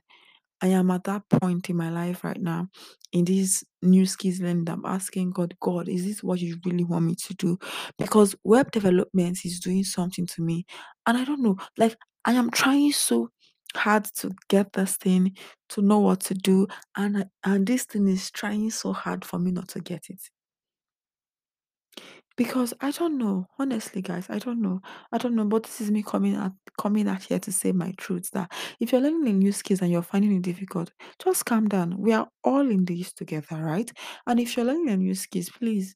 I 0.61 0.67
am 0.67 0.91
at 0.91 1.03
that 1.05 1.23
point 1.29 1.69
in 1.69 1.75
my 1.75 1.89
life 1.89 2.23
right 2.23 2.39
now 2.41 2.69
in 3.11 3.25
this 3.25 3.65
new 3.81 4.05
skills 4.05 4.39
learning. 4.39 4.69
I'm 4.69 4.85
asking 4.85 5.31
God, 5.31 5.55
God, 5.59 5.89
is 5.89 6.05
this 6.05 6.23
what 6.23 6.39
you 6.39 6.57
really 6.65 6.85
want 6.85 7.05
me 7.05 7.15
to 7.15 7.33
do? 7.33 7.57
Because 7.97 8.35
web 8.45 8.71
development 8.71 9.43
is 9.45 9.59
doing 9.59 9.83
something 9.83 10.25
to 10.27 10.41
me. 10.41 10.65
And 11.05 11.17
I 11.17 11.25
don't 11.25 11.41
know, 11.43 11.57
like 11.77 11.97
I 12.25 12.33
am 12.33 12.49
trying 12.49 12.93
so 12.93 13.29
hard 13.75 14.05
to 14.15 14.31
get 14.49 14.73
this 14.73 14.97
thing, 14.97 15.35
to 15.69 15.81
know 15.81 15.99
what 15.99 16.21
to 16.21 16.33
do. 16.33 16.67
And 16.95 17.25
and 17.43 17.67
this 17.67 17.85
thing 17.85 18.07
is 18.07 18.31
trying 18.31 18.69
so 18.71 18.93
hard 18.93 19.25
for 19.25 19.39
me 19.39 19.51
not 19.51 19.69
to 19.69 19.79
get 19.79 20.09
it. 20.09 20.21
Because 22.35 22.73
I 22.81 22.89
don't 22.89 23.19
know, 23.19 23.45
honestly, 23.59 24.01
guys, 24.01 24.25
I 24.27 24.39
don't 24.39 24.59
know. 24.59 24.81
I 25.11 25.19
don't 25.19 25.35
know, 25.35 25.45
but 25.45 25.63
this 25.63 25.79
is 25.81 25.91
me 25.91 26.01
coming 26.01 26.35
at 26.35 26.51
coming 26.79 27.07
out 27.07 27.21
here 27.21 27.37
to 27.39 27.51
say 27.51 27.71
my 27.71 27.93
truth 27.97 28.31
that 28.31 28.51
if 28.79 28.91
you're 28.91 29.01
learning 29.01 29.27
a 29.27 29.33
new 29.33 29.51
skills 29.51 29.81
and 29.81 29.91
you're 29.91 30.01
finding 30.01 30.35
it 30.35 30.41
difficult, 30.41 30.91
just 31.23 31.45
calm 31.45 31.67
down. 31.69 31.95
We 31.99 32.11
are 32.13 32.27
all 32.43 32.67
in 32.67 32.85
this 32.85 33.13
together, 33.13 33.57
right? 33.57 33.91
And 34.25 34.39
if 34.39 34.57
you're 34.57 34.65
learning 34.65 34.89
a 34.89 34.97
new 34.97 35.13
skills, 35.13 35.49
please, 35.49 35.95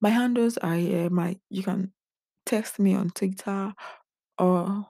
my 0.00 0.10
handles 0.10 0.58
are 0.58 0.74
here. 0.74 1.10
My 1.10 1.36
you 1.50 1.62
can 1.62 1.92
text 2.46 2.78
me 2.78 2.94
on 2.94 3.10
TikTok 3.10 3.76
or 4.38 4.86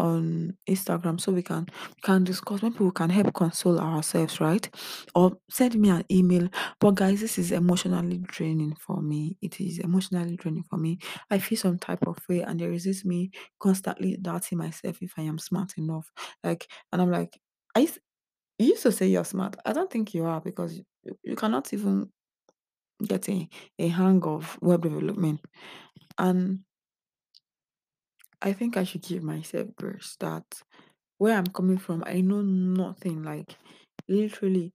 on 0.00 0.56
Instagram 0.68 1.20
so 1.20 1.32
we 1.32 1.42
can 1.42 1.66
can 2.02 2.24
discuss. 2.24 2.62
Maybe 2.62 2.78
we 2.84 2.90
can 2.92 3.10
help 3.10 3.32
console 3.34 3.78
ourselves, 3.78 4.40
right? 4.40 4.68
Or 5.14 5.38
send 5.50 5.76
me 5.76 5.90
an 5.90 6.04
email. 6.10 6.48
But 6.80 6.92
guys, 6.96 7.20
this 7.20 7.38
is 7.38 7.52
emotionally 7.52 8.18
draining 8.18 8.74
for 8.76 9.02
me. 9.02 9.36
It 9.42 9.60
is 9.60 9.78
emotionally 9.78 10.36
draining 10.36 10.64
for 10.64 10.76
me. 10.78 10.98
I 11.30 11.38
feel 11.38 11.58
some 11.58 11.78
type 11.78 12.06
of 12.06 12.18
way, 12.28 12.40
and 12.42 12.58
there 12.58 12.72
is 12.72 12.84
this 12.84 13.04
me 13.04 13.30
constantly 13.60 14.16
doubting 14.20 14.58
myself 14.58 14.98
if 15.02 15.12
I 15.18 15.22
am 15.22 15.38
smart 15.38 15.76
enough. 15.78 16.10
Like, 16.42 16.68
and 16.92 17.02
I'm 17.02 17.10
like, 17.10 17.38
I 17.74 17.80
used, 17.80 17.98
you 18.58 18.68
used 18.68 18.82
to 18.84 18.92
say 18.92 19.08
you're 19.08 19.24
smart. 19.24 19.56
I 19.66 19.72
don't 19.72 19.90
think 19.90 20.14
you 20.14 20.26
are 20.26 20.40
because 20.40 20.76
you, 20.78 20.84
you 21.24 21.36
cannot 21.36 21.72
even 21.72 22.10
get 23.06 23.28
a, 23.28 23.48
a 23.78 23.88
hang 23.88 24.22
of 24.24 24.58
web 24.60 24.82
development. 24.82 25.40
And 26.18 26.60
I 28.42 28.52
think 28.52 28.76
I 28.76 28.84
should 28.84 29.02
give 29.02 29.22
myself 29.22 29.68
grace 29.76 30.16
that 30.20 30.44
where 31.18 31.36
I'm 31.38 31.46
coming 31.48 31.78
from, 31.78 32.04
I 32.06 32.20
know 32.22 32.42
nothing. 32.42 33.22
Like 33.24 33.56
literally, 34.08 34.72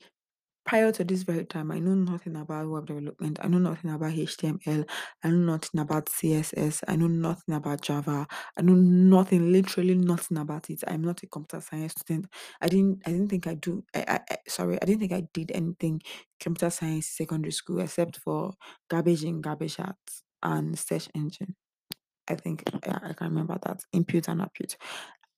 prior 0.66 0.92
to 0.94 1.04
this 1.04 1.24
very 1.24 1.46
time, 1.46 1.72
I 1.72 1.80
know 1.80 1.96
nothing 1.96 2.36
about 2.38 2.70
web 2.70 2.88
development. 2.88 3.40
I 3.44 3.48
know 3.50 3.60
nothing 3.60 3.92
about 3.92 4.14
HTML. 4.14 4.86
I 5.24 5.30
know 5.30 5.38
nothing 5.54 5.82
about 5.82 6.10
CSS. 6.10 6.84
I 6.88 6.96
know 6.98 7.08
nothing 7.08 7.56
about 7.56 7.82
Java. 7.82 8.28
I 8.58 8.62
know 8.64 8.76
nothing, 8.76 9.52
literally 9.52 9.96
nothing 9.96 10.38
about 10.38 10.70
it. 10.70 10.84
I'm 10.88 11.04
not 11.04 11.24
a 11.24 11.28
computer 11.28 11.62
science 11.62 11.94
student. 11.94 12.28
I 12.62 12.68
didn't. 12.70 13.02
I 13.06 13.12
didn't 13.12 13.30
think 13.30 13.48
I 13.48 13.56
do. 13.56 13.84
I, 13.96 14.06
I, 14.08 14.20
I 14.32 14.38
sorry. 14.48 14.82
I 14.82 14.86
didn't 14.86 15.02
think 15.02 15.14
I 15.14 15.28
did 15.34 15.52
anything 15.52 16.02
computer 16.40 16.70
science 16.72 17.08
secondary 17.08 17.52
school 17.54 17.82
except 17.82 18.18
for 18.20 18.54
garbage 18.90 19.24
in, 19.24 19.42
garbage 19.42 19.80
out, 19.80 19.98
and 20.44 20.78
search 20.80 21.10
engine. 21.16 21.56
I 22.28 22.36
think 22.36 22.64
yeah, 22.86 23.00
I 23.04 23.08
can't 23.14 23.32
remember 23.32 23.58
that. 23.64 23.82
Impute 23.94 24.28
and 24.28 24.42
appute. 24.42 24.78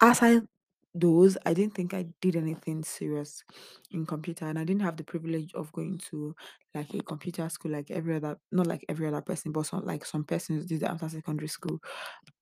Aside 0.02 0.48
those, 0.96 1.38
I 1.46 1.54
didn't 1.54 1.76
think 1.76 1.94
I 1.94 2.08
did 2.22 2.36
anything 2.36 2.84
serious 2.84 3.44
in 3.92 4.06
computer, 4.06 4.46
and 4.46 4.58
I 4.60 4.64
didn't 4.64 4.82
have 4.84 4.98
the 4.98 5.04
privilege 5.04 5.54
of 5.54 5.72
going 5.74 6.00
to 6.12 6.36
like 6.76 6.94
a 6.94 7.04
computer 7.04 7.48
school 7.50 7.72
like 7.72 7.92
every 7.92 8.16
other, 8.16 8.38
not 8.52 8.68
like 8.68 8.86
every 8.90 9.08
other 9.08 9.22
person, 9.22 9.52
but 9.52 9.66
some 9.66 9.86
like 9.86 10.06
some 10.06 10.24
persons 10.24 10.66
did 10.66 10.84
after 10.84 11.10
secondary 11.10 11.50
school. 11.50 11.80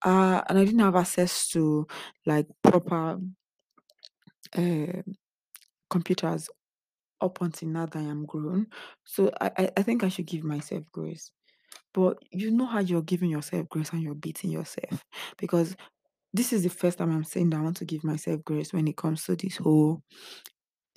Uh, 0.03 0.43
and 0.49 0.59
I 0.59 0.65
didn't 0.65 0.79
have 0.81 0.95
access 0.95 1.49
to 1.49 1.87
like 2.25 2.47
proper 2.63 3.19
uh, 4.57 5.01
computers 5.89 6.49
up 7.21 7.41
until 7.41 7.69
now 7.69 7.85
that 7.85 7.97
I 7.99 8.03
am 8.03 8.25
grown. 8.25 8.67
So 9.05 9.31
I, 9.41 9.51
I, 9.57 9.71
I 9.77 9.83
think 9.83 10.03
I 10.03 10.09
should 10.09 10.27
give 10.27 10.43
myself 10.43 10.85
grace. 10.91 11.31
But 11.95 12.17
you 12.31 12.51
know 12.51 12.65
how 12.67 12.79
you're 12.81 13.01
giving 13.01 13.29
yourself 13.31 13.69
grace 13.69 13.91
and 13.93 14.03
you're 14.03 14.15
beating 14.15 14.51
yourself. 14.51 15.03
Because 15.37 15.75
this 16.33 16.53
is 16.53 16.63
the 16.63 16.69
first 16.69 16.97
time 16.99 17.11
I'm 17.11 17.23
saying 17.23 17.51
that 17.51 17.59
I 17.59 17.63
want 17.63 17.77
to 17.77 17.85
give 17.85 18.03
myself 18.03 18.43
grace 18.45 18.73
when 18.73 18.87
it 18.87 18.97
comes 18.97 19.23
to 19.25 19.37
this 19.37 19.57
whole 19.57 20.03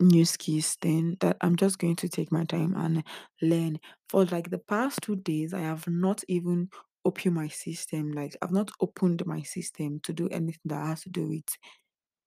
new 0.00 0.24
skills 0.24 0.74
thing 0.80 1.16
that 1.20 1.36
I'm 1.40 1.56
just 1.56 1.78
going 1.78 1.96
to 1.96 2.08
take 2.08 2.32
my 2.32 2.44
time 2.44 2.74
and 2.76 3.04
learn. 3.42 3.78
For 4.08 4.24
like 4.26 4.50
the 4.50 4.58
past 4.58 5.00
two 5.02 5.16
days, 5.16 5.54
I 5.54 5.60
have 5.60 5.86
not 5.88 6.22
even 6.28 6.68
opened 7.04 7.34
my 7.34 7.48
system. 7.48 8.12
Like 8.12 8.36
I've 8.42 8.52
not 8.52 8.70
opened 8.80 9.24
my 9.26 9.42
system 9.42 10.00
to 10.04 10.12
do 10.12 10.28
anything 10.28 10.60
that 10.66 10.86
has 10.86 11.02
to 11.02 11.10
do 11.10 11.28
with 11.28 11.48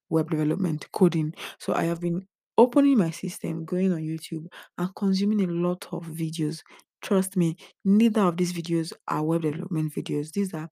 web 0.10 0.30
development, 0.30 0.92
coding. 0.92 1.34
So 1.60 1.74
I 1.74 1.84
have 1.84 2.02
been 2.02 2.28
opening 2.58 2.98
my 2.98 3.12
system, 3.12 3.66
going 3.66 3.94
on 3.94 4.02
YouTube, 4.02 4.48
and 4.78 4.96
consuming 4.96 5.42
a 5.42 5.52
lot 5.52 5.88
of 5.92 6.06
videos. 6.06 6.62
Trust 7.02 7.36
me, 7.36 7.58
neither 7.84 8.22
of 8.22 8.38
these 8.38 8.54
videos 8.54 8.94
are 9.08 9.24
web 9.24 9.42
development 9.42 9.94
videos. 9.94 10.32
These 10.32 10.54
are 10.54 10.70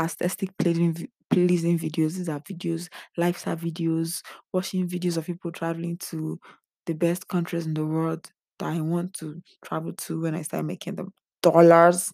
aesthetic 0.00 0.56
pleasing, 0.58 1.08
pleasing 1.30 1.78
videos. 1.78 2.16
These 2.16 2.28
are 2.28 2.40
videos, 2.40 2.88
lifestyle 3.16 3.56
videos, 3.56 4.22
watching 4.52 4.88
videos 4.88 5.16
of 5.16 5.26
people 5.26 5.50
traveling 5.50 5.98
to 5.98 6.38
the 6.86 6.94
best 6.94 7.28
countries 7.28 7.66
in 7.66 7.74
the 7.74 7.84
world 7.84 8.30
that 8.58 8.66
I 8.66 8.80
want 8.80 9.14
to 9.14 9.42
travel 9.64 9.92
to 9.92 10.22
when 10.22 10.34
I 10.34 10.42
start 10.42 10.64
making 10.64 10.96
the 10.96 11.06
dollars 11.42 12.12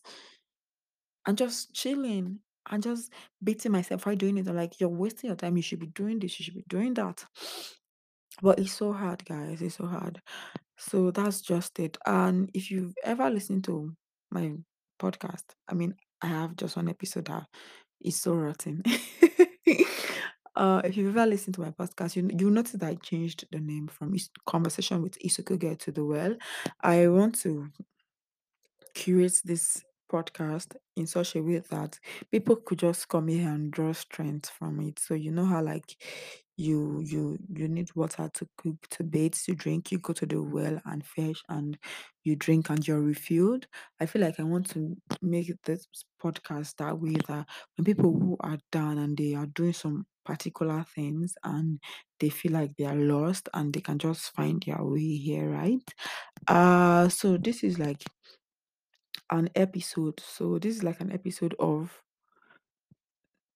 and 1.27 1.37
just 1.37 1.75
chilling 1.75 2.39
and 2.71 2.83
just 2.83 3.13
beating 3.43 3.73
myself 3.73 4.03
for 4.03 4.15
doing 4.15 4.39
it. 4.39 4.49
I'm 4.49 4.57
like, 4.57 4.81
you're 4.81 4.89
wasting 4.89 5.29
your 5.29 5.37
time. 5.37 5.57
You 5.57 5.63
should 5.63 5.81
be 5.81 5.87
doing 5.89 6.19
this. 6.19 6.39
You 6.39 6.45
should 6.45 6.55
be 6.55 6.65
doing 6.69 6.95
that. 6.95 7.25
But 8.43 8.59
it's 8.59 8.73
so 8.73 8.93
hard, 8.93 9.25
guys. 9.25 9.61
It's 9.63 9.77
so 9.77 9.87
hard. 9.87 10.21
So 10.79 11.11
that's 11.11 11.41
just 11.41 11.79
it. 11.81 11.99
And 12.07 12.51
if 12.55 12.71
you've 12.71 12.95
ever 13.05 13.29
listened 13.31 13.65
to 13.65 13.93
my 14.31 14.53
podcast, 15.01 15.45
I 15.69 15.75
mean, 15.75 15.95
I 16.23 16.29
have 16.29 16.57
just 16.57 16.77
one 16.77 16.89
episode 16.89 17.27
that 17.27 17.47
is 18.01 18.21
so 18.21 18.35
rotten. 18.35 18.83
uh, 20.57 20.83
if 20.85 20.97
you've 20.97 21.17
ever 21.17 21.27
listened 21.27 21.55
to 21.57 21.63
my 21.63 21.71
podcast, 21.71 22.17
you 22.17 22.31
you 22.39 22.51
notice 22.51 22.73
that 22.73 22.89
I 22.89 22.95
changed 22.97 23.47
the 23.51 23.61
name 23.61 23.89
from 23.89 24.15
Conversation 24.47 25.03
with 25.03 25.19
Isoko 25.21 25.59
Girl 25.59 25.77
to 25.77 25.93
the 25.93 26.05
Well. 26.05 26.37
I 26.81 27.09
want 27.09 27.41
to 27.41 27.69
curate 28.95 29.41
this 29.45 29.83
podcast 30.11 30.75
in 30.97 31.07
such 31.07 31.37
a 31.37 31.43
way 31.43 31.63
that 31.71 31.99
people 32.33 32.57
could 32.57 32.79
just 32.79 33.09
come 33.09 33.29
here 33.29 33.49
and 33.49 33.71
draw 33.71 33.93
strength 33.93 34.49
from 34.51 34.81
it. 34.81 34.99
So 34.99 35.15
you 35.15 35.31
know 35.31 35.45
how 35.45 35.63
like 35.63 35.97
you 36.59 37.01
you 37.07 37.39
you 37.55 37.69
need 37.69 37.91
water 37.95 38.29
to 38.35 38.49
cook, 38.59 38.77
to 38.91 39.05
bathe, 39.05 39.35
to 39.47 39.55
drink, 39.55 39.93
you 39.93 39.99
go 39.99 40.13
to 40.13 40.27
the 40.27 40.43
well 40.43 40.81
and 40.87 41.07
fetch 41.07 41.41
and 41.49 41.79
you 42.25 42.37
drink 42.37 42.69
and 42.71 42.87
you're 42.87 43.01
refilled. 43.01 43.67
I 44.01 44.07
feel 44.07 44.23
like 44.23 44.41
I 44.41 44.43
want 44.43 44.69
to 44.71 44.97
make 45.23 45.53
this 45.65 45.87
podcast 46.23 46.77
that 46.79 47.01
way 47.01 47.15
that 47.29 47.47
when 47.77 47.85
people 47.85 48.13
who 48.13 48.37
are 48.41 48.59
down 48.73 48.99
and 48.99 49.17
they 49.17 49.35
are 49.35 49.47
doing 49.47 49.73
some 49.73 50.07
particular 50.25 50.85
things 50.95 51.35
and 51.45 51.81
they 52.21 52.29
feel 52.29 52.53
like 52.53 52.77
they 52.77 52.85
are 52.85 52.97
lost 52.97 53.49
and 53.55 53.73
they 53.73 53.81
can 53.81 53.99
just 53.99 54.35
find 54.35 54.63
their 54.67 54.83
way 54.83 55.17
here, 55.17 55.49
right? 55.51 55.83
Uh 56.49 57.09
so 57.09 57.37
this 57.37 57.63
is 57.65 57.79
like 57.79 58.03
an 59.31 59.49
episode. 59.55 60.21
So 60.21 60.59
this 60.59 60.77
is 60.77 60.83
like 60.85 61.01
an 61.01 61.13
episode 61.13 61.55
of 61.59 62.03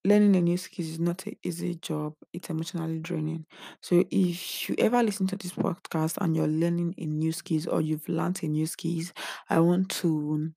learning 0.04 0.36
a 0.36 0.40
new 0.40 0.56
skill 0.56 0.84
is 0.86 0.98
not 0.98 1.26
an 1.26 1.36
easy 1.42 1.76
job. 1.76 2.14
It's 2.32 2.50
emotionally 2.50 2.98
draining. 2.98 3.46
So 3.80 4.04
if 4.10 4.68
you 4.68 4.74
ever 4.78 5.02
listen 5.02 5.26
to 5.28 5.36
this 5.36 5.52
podcast 5.52 6.18
and 6.20 6.36
you're 6.36 6.48
learning 6.48 6.94
a 6.98 7.06
new 7.06 7.32
skills 7.32 7.66
or 7.66 7.80
you've 7.80 8.08
learned 8.08 8.42
a 8.42 8.46
new 8.48 8.66
skills, 8.66 9.12
I 9.48 9.60
want 9.60 9.90
to 10.00 10.52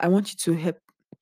I 0.00 0.08
want 0.08 0.30
you 0.32 0.36
to 0.54 0.60
help. 0.60 0.76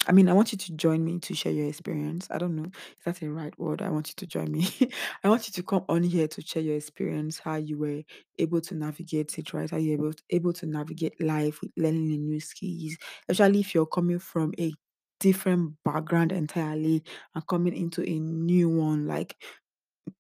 I 0.08 0.12
mean, 0.12 0.28
I 0.28 0.34
want 0.34 0.52
you 0.52 0.58
to 0.58 0.72
join 0.74 1.04
me 1.04 1.18
to 1.20 1.34
share 1.34 1.52
your 1.52 1.66
experience. 1.66 2.28
I 2.30 2.38
don't 2.38 2.54
know 2.54 2.66
if 2.66 3.04
that's 3.04 3.18
the 3.18 3.28
right 3.30 3.56
word. 3.58 3.82
I 3.82 3.88
want 3.88 4.08
you 4.08 4.14
to 4.18 4.26
join 4.26 4.52
me. 4.52 4.68
I 5.24 5.28
want 5.28 5.48
you 5.48 5.52
to 5.54 5.62
come 5.62 5.84
on 5.88 6.02
here 6.02 6.28
to 6.28 6.42
share 6.42 6.62
your 6.62 6.76
experience, 6.76 7.38
how 7.38 7.56
you 7.56 7.78
were 7.78 8.02
able 8.38 8.60
to 8.60 8.74
navigate 8.74 9.36
it, 9.38 9.52
right? 9.52 9.68
How 9.70 9.78
you 9.78 9.92
were 9.96 10.04
able 10.06 10.12
to, 10.12 10.22
able 10.30 10.52
to 10.52 10.66
navigate 10.66 11.20
life 11.20 11.60
with 11.60 11.72
learning 11.76 12.12
a 12.12 12.18
new 12.18 12.38
skills, 12.40 12.96
especially 13.28 13.60
if 13.60 13.74
you're 13.74 13.86
coming 13.86 14.18
from 14.18 14.52
a 14.58 14.72
different 15.20 15.74
background 15.84 16.32
entirely 16.32 17.02
and 17.34 17.46
coming 17.46 17.74
into 17.74 18.02
a 18.02 18.18
new 18.18 18.68
one, 18.68 19.06
like 19.06 19.36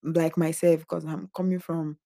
like 0.02 0.36
myself, 0.38 0.80
because 0.80 1.04
I'm 1.06 1.30
coming 1.36 1.60
from 1.60 1.98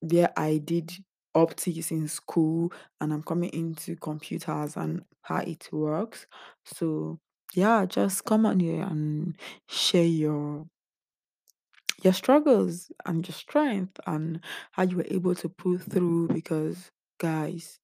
where 0.00 0.30
I 0.36 0.58
did 0.58 0.92
optics 1.34 1.90
in 1.90 2.08
school 2.08 2.72
and 3.00 3.12
I'm 3.12 3.22
coming 3.22 3.50
into 3.50 3.96
computers 3.96 4.76
and 4.76 5.04
how 5.22 5.38
it 5.38 5.68
works. 5.72 6.26
So 6.64 7.18
yeah, 7.54 7.86
just 7.86 8.24
come 8.24 8.46
on 8.46 8.60
here 8.60 8.82
and 8.82 9.36
share 9.68 10.04
your 10.04 10.66
your 12.02 12.12
struggles 12.12 12.90
and 13.06 13.26
your 13.26 13.34
strength 13.34 13.98
and 14.06 14.40
how 14.72 14.82
you 14.82 14.96
were 14.96 15.06
able 15.08 15.34
to 15.34 15.48
pull 15.48 15.78
through 15.78 16.28
because 16.28 16.90
guys, 17.18 17.78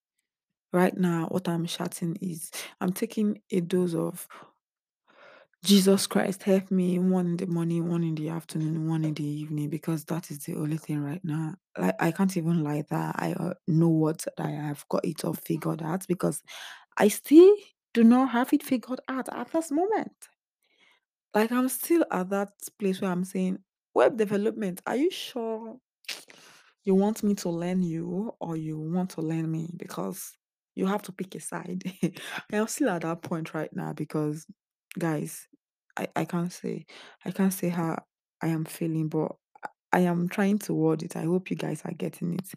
right 0.71 0.95
now 0.97 1.27
what 1.27 1.47
I'm 1.47 1.65
shouting 1.65 2.17
is 2.21 2.51
I'm 2.81 2.93
taking 2.93 3.41
a 3.51 3.61
dose 3.61 3.95
of 3.95 4.27
Jesus 5.63 6.07
Christ, 6.07 6.43
help 6.43 6.71
me 6.71 6.99
one 6.99 7.25
in 7.27 7.37
the 7.37 7.45
morning, 7.45 7.89
one 7.89 8.03
in 8.03 8.15
the 8.15 8.29
afternoon, 8.29 8.87
one 8.87 9.03
in 9.03 9.13
the 9.13 9.25
evening, 9.25 9.69
because 9.69 10.05
that 10.05 10.31
is 10.31 10.39
the 10.45 10.55
only 10.55 10.77
thing 10.77 11.03
right 11.03 11.23
now. 11.23 11.55
Like 11.77 11.95
I 11.99 12.11
can't 12.11 12.35
even 12.37 12.63
lie 12.63 12.83
that 12.89 13.15
I 13.17 13.33
uh, 13.33 13.53
know 13.67 13.89
what 13.89 14.25
I 14.37 14.51
have 14.51 14.87
got 14.87 15.03
it 15.03 15.25
all 15.25 15.33
figured 15.33 15.81
out 15.81 16.07
because 16.07 16.41
I 16.97 17.09
still 17.09 17.55
do 17.93 18.03
not 18.05 18.29
have 18.29 18.53
it 18.53 18.63
figured 18.63 19.01
out 19.09 19.27
at 19.33 19.51
this 19.51 19.69
moment. 19.71 20.13
Like 21.33 21.51
I'm 21.51 21.69
still 21.69 22.05
at 22.11 22.29
that 22.29 22.49
place 22.79 23.01
where 23.01 23.11
I'm 23.11 23.23
saying, 23.25 23.59
web 23.93 24.17
development, 24.17 24.81
are 24.85 24.95
you 24.95 25.11
sure 25.11 25.77
you 26.83 26.95
want 26.95 27.23
me 27.23 27.35
to 27.35 27.49
learn 27.49 27.83
you 27.83 28.33
or 28.39 28.55
you 28.55 28.79
want 28.79 29.11
to 29.11 29.21
learn 29.21 29.51
me? 29.51 29.69
Because 29.77 30.37
you 30.79 30.85
have 30.85 31.01
to 31.03 31.11
pick 31.11 31.35
a 31.35 31.41
side. 31.41 31.83
I 32.53 32.55
am 32.55 32.67
still 32.67 32.89
at 32.89 33.01
that 33.01 33.21
point 33.21 33.53
right 33.53 33.69
now 33.75 33.91
because 33.91 34.47
guys, 34.97 35.45
I, 35.97 36.07
I 36.15 36.23
can't 36.25 36.53
say 36.53 36.85
I 37.25 37.31
can't 37.31 37.51
say 37.53 37.67
how 37.67 38.01
I 38.41 38.47
am 38.47 38.63
feeling, 38.63 39.09
but 39.09 39.35
I 39.91 40.01
am 40.01 40.29
trying 40.29 40.57
to 40.59 40.73
word 40.73 41.03
it. 41.03 41.17
I 41.17 41.23
hope 41.23 41.49
you 41.49 41.57
guys 41.57 41.81
are 41.83 41.91
getting 41.91 42.35
it. 42.35 42.47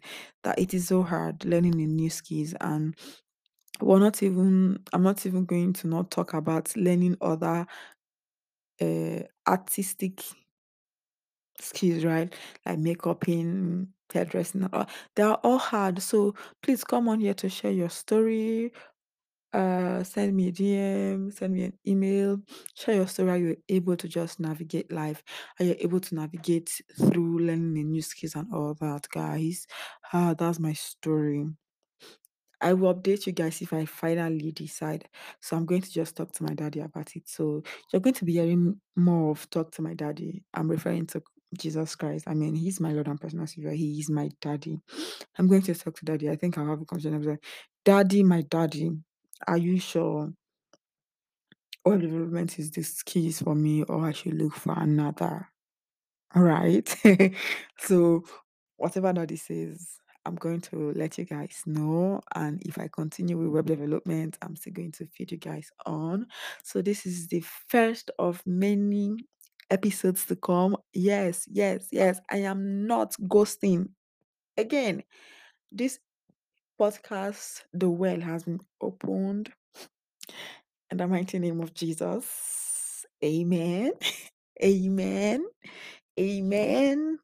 That 0.45 0.57
it 0.57 0.73
is 0.73 0.87
so 0.87 1.03
hard 1.03 1.43
learning 1.43 1.71
new 1.75 2.09
skills 2.09 2.53
and 2.61 2.95
we're 3.81 3.99
not 3.99 4.23
even 4.23 4.79
I'm 4.93 5.03
not 5.03 5.25
even 5.25 5.43
going 5.43 5.73
to 5.73 5.87
not 5.87 6.09
talk 6.09 6.33
about 6.33 6.75
learning 6.77 7.17
other 7.19 7.67
uh 8.81 9.19
artistic 9.45 10.21
skills, 11.59 12.03
right? 12.05 12.33
Like 12.65 12.79
makeup 12.79 13.27
in 13.27 13.89
hairdressing 14.13 14.63
and 14.63 14.73
all. 14.73 14.87
They 15.15 15.23
are 15.23 15.39
all 15.43 15.57
hard. 15.57 16.01
So 16.01 16.35
please 16.61 16.83
come 16.83 17.07
on 17.09 17.19
here 17.19 17.33
to 17.35 17.49
share 17.49 17.71
your 17.71 17.89
story. 17.89 18.71
Uh 19.53 20.03
send 20.03 20.35
me 20.35 20.47
a 20.49 20.51
DM, 20.51 21.31
send 21.31 21.53
me 21.53 21.65
an 21.65 21.73
email, 21.87 22.41
share 22.75 22.95
your 22.95 23.07
story 23.07 23.29
how 23.29 23.35
you're 23.35 23.57
able 23.69 23.95
to 23.97 24.07
just 24.07 24.39
navigate 24.39 24.91
life, 24.91 25.23
how 25.57 25.65
you're 25.65 25.75
able 25.79 25.99
to 25.99 26.15
navigate 26.15 26.81
through 26.97 27.39
learning 27.39 27.77
a 27.77 27.83
new 27.83 28.01
skills 28.01 28.35
and 28.35 28.51
all 28.53 28.73
that, 28.75 29.07
guys. 29.09 29.67
Ah, 30.13 30.33
that's 30.37 30.59
my 30.59 30.73
story. 30.73 31.47
I 32.61 32.73
will 32.73 32.93
update 32.95 33.25
you 33.27 33.33
guys 33.33 33.61
if 33.61 33.73
I 33.73 33.85
finally 33.85 34.51
decide. 34.53 35.09
So 35.41 35.57
I'm 35.57 35.65
going 35.65 35.81
to 35.81 35.91
just 35.91 36.15
talk 36.15 36.31
to 36.33 36.43
my 36.43 36.53
daddy 36.53 36.79
about 36.79 37.13
it. 37.15 37.27
So 37.27 37.61
you're 37.91 37.99
going 37.99 38.13
to 38.15 38.25
be 38.25 38.33
hearing 38.33 38.79
more 38.95 39.31
of 39.31 39.49
talk 39.49 39.71
to 39.71 39.81
my 39.81 39.93
daddy. 39.93 40.43
I'm 40.53 40.69
referring 40.69 41.07
to 41.07 41.21
Jesus 41.57 41.95
Christ. 41.95 42.25
I 42.27 42.33
mean, 42.33 42.55
he's 42.55 42.79
my 42.79 42.91
Lord 42.91 43.07
and 43.07 43.19
personal 43.19 43.47
savior. 43.47 43.71
He 43.71 43.99
is 43.99 44.09
my 44.09 44.29
daddy. 44.41 44.79
I'm 45.37 45.47
going 45.47 45.61
to 45.63 45.75
talk 45.75 45.95
to 45.97 46.05
daddy. 46.05 46.29
I 46.29 46.35
think 46.35 46.57
I'll 46.57 46.67
have 46.67 46.81
a 46.81 46.85
conversation. 46.85 47.39
Daddy, 47.85 48.23
my 48.23 48.41
daddy, 48.41 48.91
are 49.47 49.57
you 49.57 49.79
sure 49.79 50.31
all 51.85 51.97
development 51.97 52.57
is 52.59 52.71
this 52.71 53.03
keys 53.03 53.41
for 53.41 53.55
me 53.55 53.83
or 53.83 54.05
I 54.05 54.11
should 54.13 54.35
look 54.35 54.53
for 54.55 54.73
another? 54.77 55.49
All 56.35 56.43
right. 56.43 56.87
so 57.79 58.23
whatever 58.77 59.13
daddy 59.13 59.35
says, 59.35 59.99
I'm 60.25 60.35
going 60.35 60.61
to 60.61 60.93
let 60.93 61.17
you 61.17 61.25
guys 61.25 61.61
know. 61.65 62.21
And 62.33 62.61
if 62.63 62.79
I 62.79 62.87
continue 62.87 63.37
with 63.37 63.49
web 63.49 63.65
development, 63.65 64.37
I'm 64.41 64.55
still 64.55 64.73
going 64.73 64.93
to 64.93 65.05
feed 65.07 65.31
you 65.31 65.37
guys 65.37 65.69
on. 65.85 66.27
So 66.63 66.81
this 66.81 67.05
is 67.05 67.27
the 67.27 67.43
first 67.67 68.09
of 68.17 68.41
many 68.45 69.17
episodes 69.73 70.25
to 70.27 70.37
come. 70.37 70.77
Yes, 70.93 71.47
yes, 71.51 71.87
yes. 71.91 72.21
I 72.31 72.37
am 72.39 72.87
not 72.87 73.13
ghosting. 73.23 73.89
Again, 74.57 75.03
this 75.71 75.99
podcast, 76.79 77.63
the 77.73 77.89
well 77.89 78.21
has 78.21 78.43
been 78.43 78.59
opened 78.81 79.51
in 80.91 80.97
the 80.97 81.07
mighty 81.07 81.39
name 81.39 81.61
of 81.61 81.73
Jesus. 81.73 83.05
Amen. 83.23 83.93
Amen. 84.63 85.45
Amen. 86.19 87.19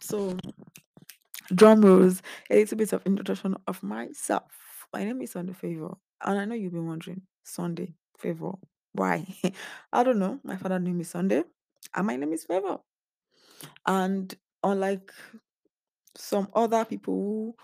So 0.00 0.36
drum 1.54 1.82
rolls, 1.82 2.22
a 2.50 2.56
little 2.56 2.78
bit 2.78 2.92
of 2.92 3.02
introduction 3.06 3.56
of 3.66 3.82
myself. 3.82 4.86
My 4.92 5.04
name 5.04 5.22
is 5.22 5.32
Sunday 5.32 5.52
Favor, 5.54 5.94
and 6.24 6.38
I 6.38 6.44
know 6.44 6.54
you've 6.54 6.72
been 6.72 6.86
wondering, 6.86 7.22
Sunday 7.44 7.94
Favor, 8.18 8.52
why? 8.92 9.26
I 9.92 10.02
don't 10.02 10.18
know. 10.18 10.40
My 10.44 10.56
father 10.56 10.78
named 10.78 10.98
me 10.98 11.04
Sunday, 11.04 11.44
and 11.94 12.06
my 12.06 12.16
name 12.16 12.32
is 12.32 12.44
Favor. 12.44 12.78
And 13.86 14.34
unlike 14.62 15.12
some 16.16 16.48
other 16.54 16.84
people 16.84 17.14
who 17.14 17.54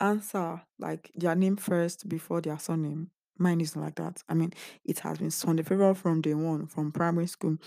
answer 0.00 0.62
like 0.78 1.10
their 1.14 1.34
name 1.34 1.56
first 1.56 2.08
before 2.08 2.40
their 2.40 2.58
surname, 2.58 3.10
mine 3.38 3.60
is 3.60 3.76
not 3.76 3.84
like 3.84 3.94
that. 3.96 4.22
I 4.28 4.34
mean, 4.34 4.52
it 4.84 4.98
has 5.00 5.18
been 5.18 5.30
Sunday 5.30 5.62
Favor 5.62 5.94
from 5.94 6.20
day 6.20 6.34
one, 6.34 6.66
from 6.66 6.92
primary 6.92 7.26
school. 7.26 7.58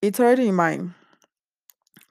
It's 0.00 0.20
already 0.20 0.48
in 0.48 0.54
my 0.54 0.80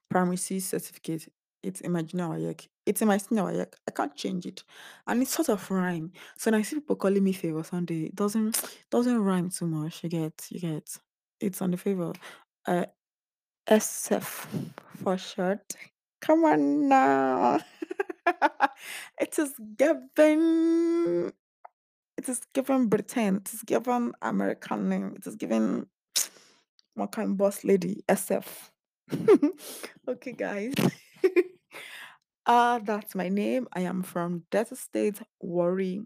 primary 0.09 0.37
C 0.37 0.59
certificate. 0.59 1.31
It's 1.63 1.81
in 1.81 1.91
my 1.91 2.01
junior 2.01 2.27
WAEC. 2.27 2.67
It's 2.85 3.01
in 3.01 3.07
my 3.07 3.17
senior 3.17 3.43
WAEC. 3.43 3.73
I 3.87 3.91
can't 3.91 4.15
change 4.15 4.45
it. 4.45 4.63
And 5.05 5.21
it's 5.21 5.31
sort 5.31 5.49
of 5.49 5.69
rhyme. 5.71 6.11
So 6.37 6.51
when 6.51 6.59
I 6.59 6.63
see 6.63 6.75
people 6.77 6.95
calling 6.95 7.23
me 7.23 7.33
favor 7.33 7.63
Sunday, 7.63 8.05
it 8.05 8.15
doesn't 8.15 8.61
doesn't 8.91 9.23
rhyme 9.23 9.49
too 9.49 9.67
much. 9.67 10.03
You 10.03 10.09
get 10.09 10.47
you 10.49 10.59
get. 10.59 10.97
It's 11.39 11.61
on 11.61 11.71
the 11.71 11.77
favor. 11.77 12.13
Uh 12.65 12.85
SF 13.69 14.47
for 15.03 15.17
short. 15.17 15.75
Come 16.21 16.45
on 16.45 16.87
now. 16.87 17.59
it 19.19 19.37
is 19.37 19.53
given 19.77 21.31
it 22.17 22.29
is 22.29 22.41
given 22.53 22.87
Britain. 22.87 23.37
It 23.37 23.53
is 23.53 23.61
given 23.61 24.13
American 24.21 24.89
name. 24.89 25.13
It 25.17 25.27
is 25.27 25.35
given 25.35 25.87
what 26.95 27.11
kind 27.11 27.37
boss 27.37 27.63
lady? 27.63 28.03
SF. 28.09 28.45
okay, 30.07 30.31
guys. 30.31 30.73
uh, 32.45 32.79
that's 32.83 33.13
my 33.15 33.29
name. 33.29 33.67
I 33.73 33.81
am 33.81 34.01
from 34.01 34.43
Delta 34.49 34.75
State, 34.75 35.21
Warri. 35.39 36.01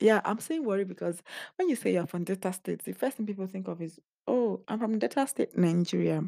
Yeah, 0.00 0.20
I'm 0.24 0.38
saying 0.38 0.64
Warri 0.64 0.84
because 0.84 1.22
when 1.56 1.68
you 1.68 1.76
say 1.76 1.92
you're 1.92 2.06
from 2.06 2.24
Delta 2.24 2.52
State, 2.52 2.84
the 2.84 2.92
first 2.92 3.16
thing 3.16 3.26
people 3.26 3.46
think 3.46 3.66
of 3.66 3.82
is, 3.82 3.98
oh, 4.26 4.60
I'm 4.68 4.78
from 4.78 4.98
Delta 4.98 5.26
State, 5.26 5.56
Nigeria. 5.56 6.22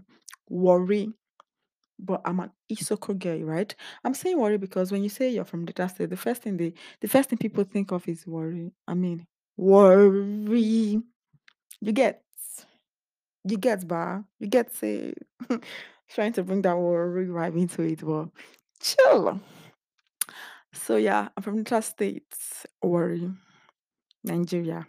Warri. 0.48 1.12
But 1.98 2.22
I'm 2.24 2.40
an 2.40 2.50
Isoko 2.72 3.16
girl, 3.18 3.40
right? 3.40 3.74
I'm 4.04 4.14
saying 4.14 4.38
Warri 4.38 4.56
because 4.58 4.90
when 4.90 5.02
you 5.02 5.10
say 5.10 5.28
you're 5.28 5.44
from 5.44 5.66
Delta 5.66 5.88
State, 5.88 6.10
the 6.10 6.16
first 6.16 6.42
thing 6.42 6.56
they 6.56 6.72
the 7.00 7.08
first 7.08 7.28
thing 7.28 7.38
people 7.38 7.62
think 7.62 7.92
of 7.92 8.08
is 8.08 8.26
Warri. 8.26 8.72
I 8.88 8.94
mean, 8.94 9.26
Warri. 9.56 11.02
You 11.82 11.92
get 11.92 12.22
you 13.44 13.58
get 13.58 13.86
bar. 13.86 14.24
You 14.38 14.46
get 14.46 14.74
say 14.74 15.12
trying 16.08 16.32
to 16.32 16.42
bring 16.42 16.62
that 16.62 16.76
Warri 16.76 17.26
vibe 17.26 17.60
into 17.60 17.82
it, 17.82 18.00
but 18.04 18.30
chill. 18.80 19.38
So 20.72 20.96
yeah, 20.96 21.28
I'm 21.36 21.42
from 21.42 21.62
Delta 21.62 21.82
State, 21.82 22.34
Warri, 22.82 23.30
Nigeria. 24.24 24.86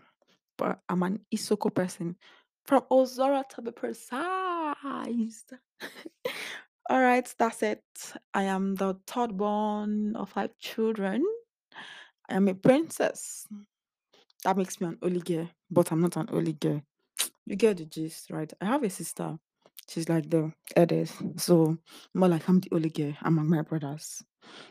But 0.58 0.80
I'm 0.90 1.04
an 1.04 1.20
Isoko 1.34 1.74
person. 1.74 2.16
From 2.66 2.84
Ozoro 2.92 3.48
to 3.50 3.62
be 3.62 3.72
precise. 3.72 5.46
All 6.90 7.02
right, 7.02 7.34
that's 7.38 7.64
it. 7.64 7.84
I 8.34 8.44
am 8.44 8.76
the 8.76 8.96
third 9.08 9.38
born 9.38 10.16
of 10.16 10.30
five 10.30 10.58
children. 10.60 11.24
I 12.30 12.36
am 12.36 12.48
a 12.48 12.54
princess. 12.54 13.48
That 14.44 14.58
makes 14.58 14.82
me 14.82 14.88
an 14.88 14.98
only 15.02 15.20
girl, 15.22 15.50
but 15.70 15.92
I'm 15.92 16.02
not 16.02 16.18
an 16.18 16.30
only 16.32 16.54
girl. 16.54 16.82
You 17.46 17.56
get 17.56 17.78
the 17.78 17.86
gist, 17.86 18.30
right? 18.32 18.52
I 18.60 18.66
have 18.66 18.84
a 18.84 18.90
sister. 18.90 19.38
She's 19.88 20.10
like 20.10 20.30
the 20.30 20.52
eldest. 20.76 21.16
So 21.38 21.78
more 22.14 22.30
like 22.30 22.48
I'm 22.48 22.60
the 22.60 22.70
only 22.72 22.90
girl 22.90 23.14
among 23.24 23.50
my 23.50 23.62
brothers. 23.62 24.24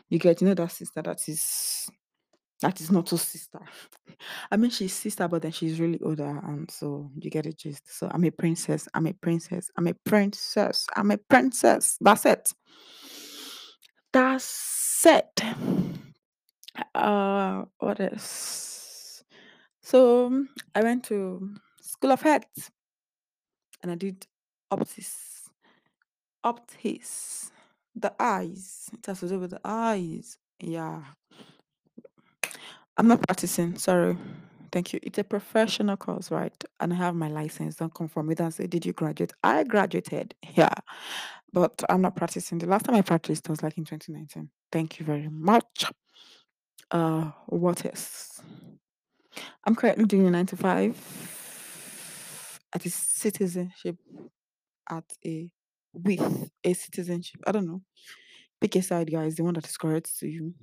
You 0.09 0.19
get, 0.19 0.41
you 0.41 0.47
know, 0.47 0.53
that 0.53 0.71
sister 0.71 1.01
that 1.01 1.27
is 1.27 1.89
that 2.61 2.79
is 2.79 2.91
not 2.91 3.09
so 3.09 3.17
sister. 3.17 3.59
I 4.51 4.57
mean, 4.57 4.69
she's 4.69 4.93
sister, 4.93 5.27
but 5.27 5.41
then 5.41 5.51
she's 5.51 5.79
really 5.79 5.99
older, 6.01 6.39
and 6.43 6.69
so 6.69 7.09
you 7.19 7.29
get 7.29 7.45
the 7.45 7.53
gist. 7.53 7.97
So 7.97 8.09
I'm 8.11 8.23
a 8.23 8.31
princess. 8.31 8.87
I'm 8.93 9.07
a 9.07 9.13
princess. 9.13 9.69
I'm 9.77 9.87
a 9.87 9.93
princess. 9.93 10.87
I'm 10.95 11.11
a 11.11 11.17
princess. 11.17 11.97
That's 11.99 12.25
it. 12.25 12.51
That's 14.13 15.05
it. 15.05 15.41
Uh, 16.93 17.63
what 17.79 17.99
else? 17.99 19.23
So 19.81 20.45
I 20.75 20.83
went 20.83 21.03
to 21.05 21.55
School 21.81 22.11
of 22.11 22.21
Health 22.21 22.71
and 23.81 23.91
I 23.91 23.95
did 23.95 24.25
optics. 24.69 25.49
Optics. 26.43 27.51
The 27.95 28.13
eyes. 28.19 28.89
It 28.93 29.05
has 29.05 29.19
to 29.21 29.27
do 29.27 29.39
with 29.39 29.51
the 29.51 29.61
eyes. 29.65 30.37
Yeah. 30.59 31.03
I'm 32.97 33.07
not 33.07 33.21
practicing. 33.27 33.77
Sorry. 33.77 34.17
Thank 34.71 34.93
you. 34.93 34.99
It's 35.03 35.17
a 35.17 35.23
professional 35.23 35.97
course, 35.97 36.31
right? 36.31 36.53
And 36.79 36.93
I 36.93 36.95
have 36.95 37.15
my 37.15 37.27
license. 37.27 37.75
Don't 37.75 37.93
come 37.93 38.07
from 38.07 38.27
me 38.27 38.35
and 38.39 38.53
say, 38.53 38.67
Did 38.67 38.85
you 38.85 38.93
graduate? 38.93 39.33
I 39.43 39.63
graduated. 39.63 40.33
Yeah. 40.55 40.73
But 41.53 41.83
I'm 41.89 42.01
not 42.01 42.15
practicing. 42.15 42.59
The 42.59 42.67
last 42.67 42.85
time 42.85 42.95
I 42.95 43.01
practiced 43.01 43.49
was 43.49 43.61
like 43.61 43.77
in 43.77 43.83
2019. 43.83 44.49
Thank 44.71 44.99
you 44.99 45.05
very 45.05 45.27
much. 45.29 45.91
Uh 46.89 47.31
what 47.47 47.85
else? 47.85 48.41
I'm 49.65 49.75
currently 49.75 50.05
doing 50.05 50.27
a 50.27 50.31
nine 50.31 50.45
to 50.47 50.57
five 50.57 50.97
at 52.73 52.85
a 52.85 52.89
citizenship 52.89 53.97
at 54.89 55.05
a 55.25 55.49
with 55.93 56.49
a 56.63 56.73
citizenship. 56.73 57.41
I 57.45 57.51
don't 57.51 57.67
know. 57.67 57.81
Pick 58.59 58.75
a 58.75 58.81
side, 58.81 59.11
guys. 59.11 59.35
The 59.35 59.43
one 59.43 59.55
that 59.55 59.67
is 59.67 59.77
correct 59.77 60.17
to 60.19 60.27
you. 60.27 60.53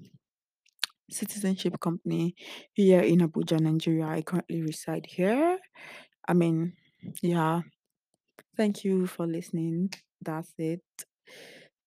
Citizenship 1.11 1.81
company 1.81 2.35
here 2.73 3.01
in 3.01 3.21
Abuja, 3.21 3.61
Nigeria. 3.61 4.07
I 4.07 4.23
currently 4.23 4.63
reside 4.63 5.07
here. 5.07 5.59
I 6.27 6.35
mean, 6.35 6.75
yeah. 7.23 7.63
Thank 8.57 8.85
you 8.85 9.07
for 9.07 9.27
listening. 9.27 9.93
That's 10.21 10.53
it. 10.59 10.83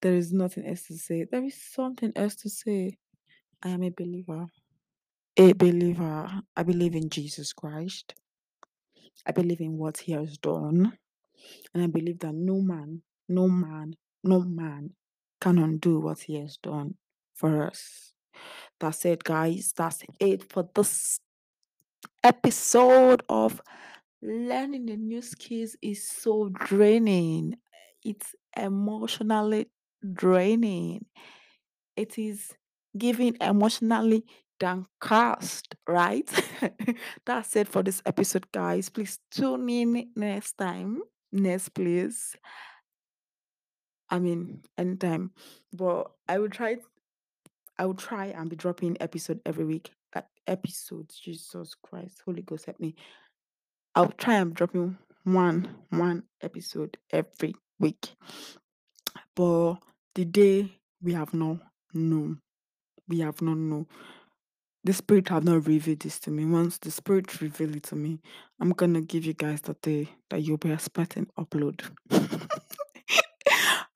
There 0.00 0.14
is 0.14 0.32
nothing 0.32 0.66
else 0.66 0.82
to 0.88 0.98
say. 0.98 1.26
There 1.30 1.44
is 1.44 1.62
something 1.62 2.12
else 2.16 2.34
to 2.36 2.50
say. 2.50 2.96
I 3.62 3.68
am 3.70 3.84
a 3.84 3.90
believer. 3.90 4.46
A 5.36 5.52
believer. 5.52 6.42
I 6.56 6.62
believe 6.62 6.94
in 6.96 7.08
Jesus 7.08 7.52
Christ. 7.52 8.14
I 9.26 9.32
believe 9.32 9.60
in 9.60 9.78
what 9.78 9.98
he 9.98 10.12
has 10.12 10.36
done. 10.38 10.98
And 11.74 11.82
I 11.84 11.86
believe 11.86 12.18
that 12.20 12.34
no 12.34 12.60
man, 12.60 13.02
no 13.28 13.48
man, 13.48 13.94
no 14.24 14.40
man 14.40 14.90
can 15.40 15.58
undo 15.58 16.00
what 16.00 16.20
he 16.20 16.40
has 16.40 16.56
done 16.56 16.94
for 17.34 17.66
us. 17.66 18.11
That's 18.80 19.04
it, 19.04 19.24
guys. 19.24 19.72
That's 19.76 20.02
it 20.20 20.50
for 20.52 20.68
this 20.74 21.20
episode 22.22 23.22
of 23.28 23.60
Learning 24.22 24.86
the 24.86 24.96
New 24.96 25.22
Skills 25.22 25.76
is 25.82 26.06
so 26.08 26.48
draining. 26.50 27.56
It's 28.04 28.34
emotionally 28.56 29.68
draining. 30.12 31.06
It 31.96 32.18
is 32.18 32.52
giving 32.98 33.36
emotionally 33.40 34.24
downcast, 34.60 35.74
right? 35.88 36.30
That's 37.26 37.56
it 37.56 37.68
for 37.68 37.82
this 37.82 38.02
episode, 38.06 38.50
guys. 38.52 38.88
Please 38.88 39.18
tune 39.30 39.68
in 39.68 40.10
next 40.16 40.58
time. 40.58 41.02
Next, 41.32 41.70
please. 41.70 42.36
I 44.10 44.18
mean, 44.18 44.62
anytime. 44.76 45.32
But 45.72 46.10
I 46.28 46.38
will 46.38 46.50
try 46.50 46.76
I 47.78 47.86
will 47.86 47.94
try 47.94 48.26
and 48.26 48.50
be 48.50 48.56
dropping 48.56 48.96
episode 49.00 49.40
every 49.46 49.64
week. 49.64 49.90
Uh, 50.14 50.22
episodes, 50.46 51.18
Jesus 51.18 51.74
Christ, 51.82 52.22
Holy 52.24 52.42
Ghost 52.42 52.66
help 52.66 52.80
me. 52.80 52.94
I'll 53.94 54.10
try 54.12 54.34
and 54.34 54.54
dropping 54.54 54.98
one 55.24 55.68
one 55.90 56.24
episode 56.40 56.96
every 57.10 57.54
week. 57.78 58.14
But 59.34 59.76
the 60.14 60.24
day 60.24 60.78
we 61.02 61.12
have 61.14 61.32
not 61.34 61.58
known, 61.94 62.40
we 63.08 63.20
have 63.20 63.40
not 63.42 63.56
known. 63.56 63.86
The 64.84 64.92
spirit 64.92 65.28
have 65.28 65.44
not 65.44 65.66
revealed 65.66 66.00
this 66.00 66.18
to 66.20 66.30
me. 66.30 66.44
Once 66.44 66.78
the 66.78 66.90
spirit 66.90 67.40
reveal 67.40 67.76
it 67.76 67.84
to 67.84 67.96
me, 67.96 68.20
I'm 68.60 68.70
gonna 68.70 69.00
give 69.00 69.24
you 69.24 69.34
guys 69.34 69.60
the 69.60 69.74
day 69.80 70.08
that 70.30 70.42
you'll 70.42 70.56
be 70.56 70.72
expecting 70.72 71.28
upload. 71.38 71.82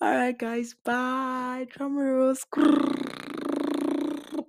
All 0.01 0.13
right, 0.13 0.39
guys. 0.39 0.77
Bye. 0.85 1.67
Drum 1.71 1.99
rolls. 1.99 2.47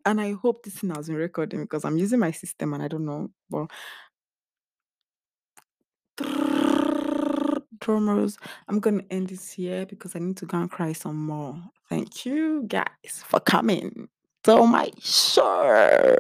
And 0.08 0.22
I 0.22 0.32
hope 0.32 0.63
this 0.63 0.76
thing 0.76 0.91
has 0.91 1.08
been 1.08 1.17
recording 1.17 1.63
because 1.63 1.84
I'm 1.84 1.98
using 1.98 2.20
my 2.20 2.32
system 2.32 2.74
and 2.74 2.82
I 2.82 2.88
don't 2.88 3.04
know. 3.04 3.30
But 3.50 3.70
drum 7.82 8.10
rolls. 8.10 8.38
I'm 8.70 8.80
gonna 8.80 9.04
end 9.12 9.28
this 9.28 9.52
here 9.52 9.86
because 9.86 10.15
I 10.15 10.20
need 10.20 10.38
to 10.38 10.46
go 10.46 10.60
and 10.60 10.72
cry 10.72 10.93
some 10.93 11.26
more. 11.26 11.62
Thank 11.89 12.26
you 12.26 12.63
guys 12.70 12.86
for 13.26 13.41
coming 13.41 14.08
to 14.43 14.65
my 14.65 14.89
show. 15.02 16.15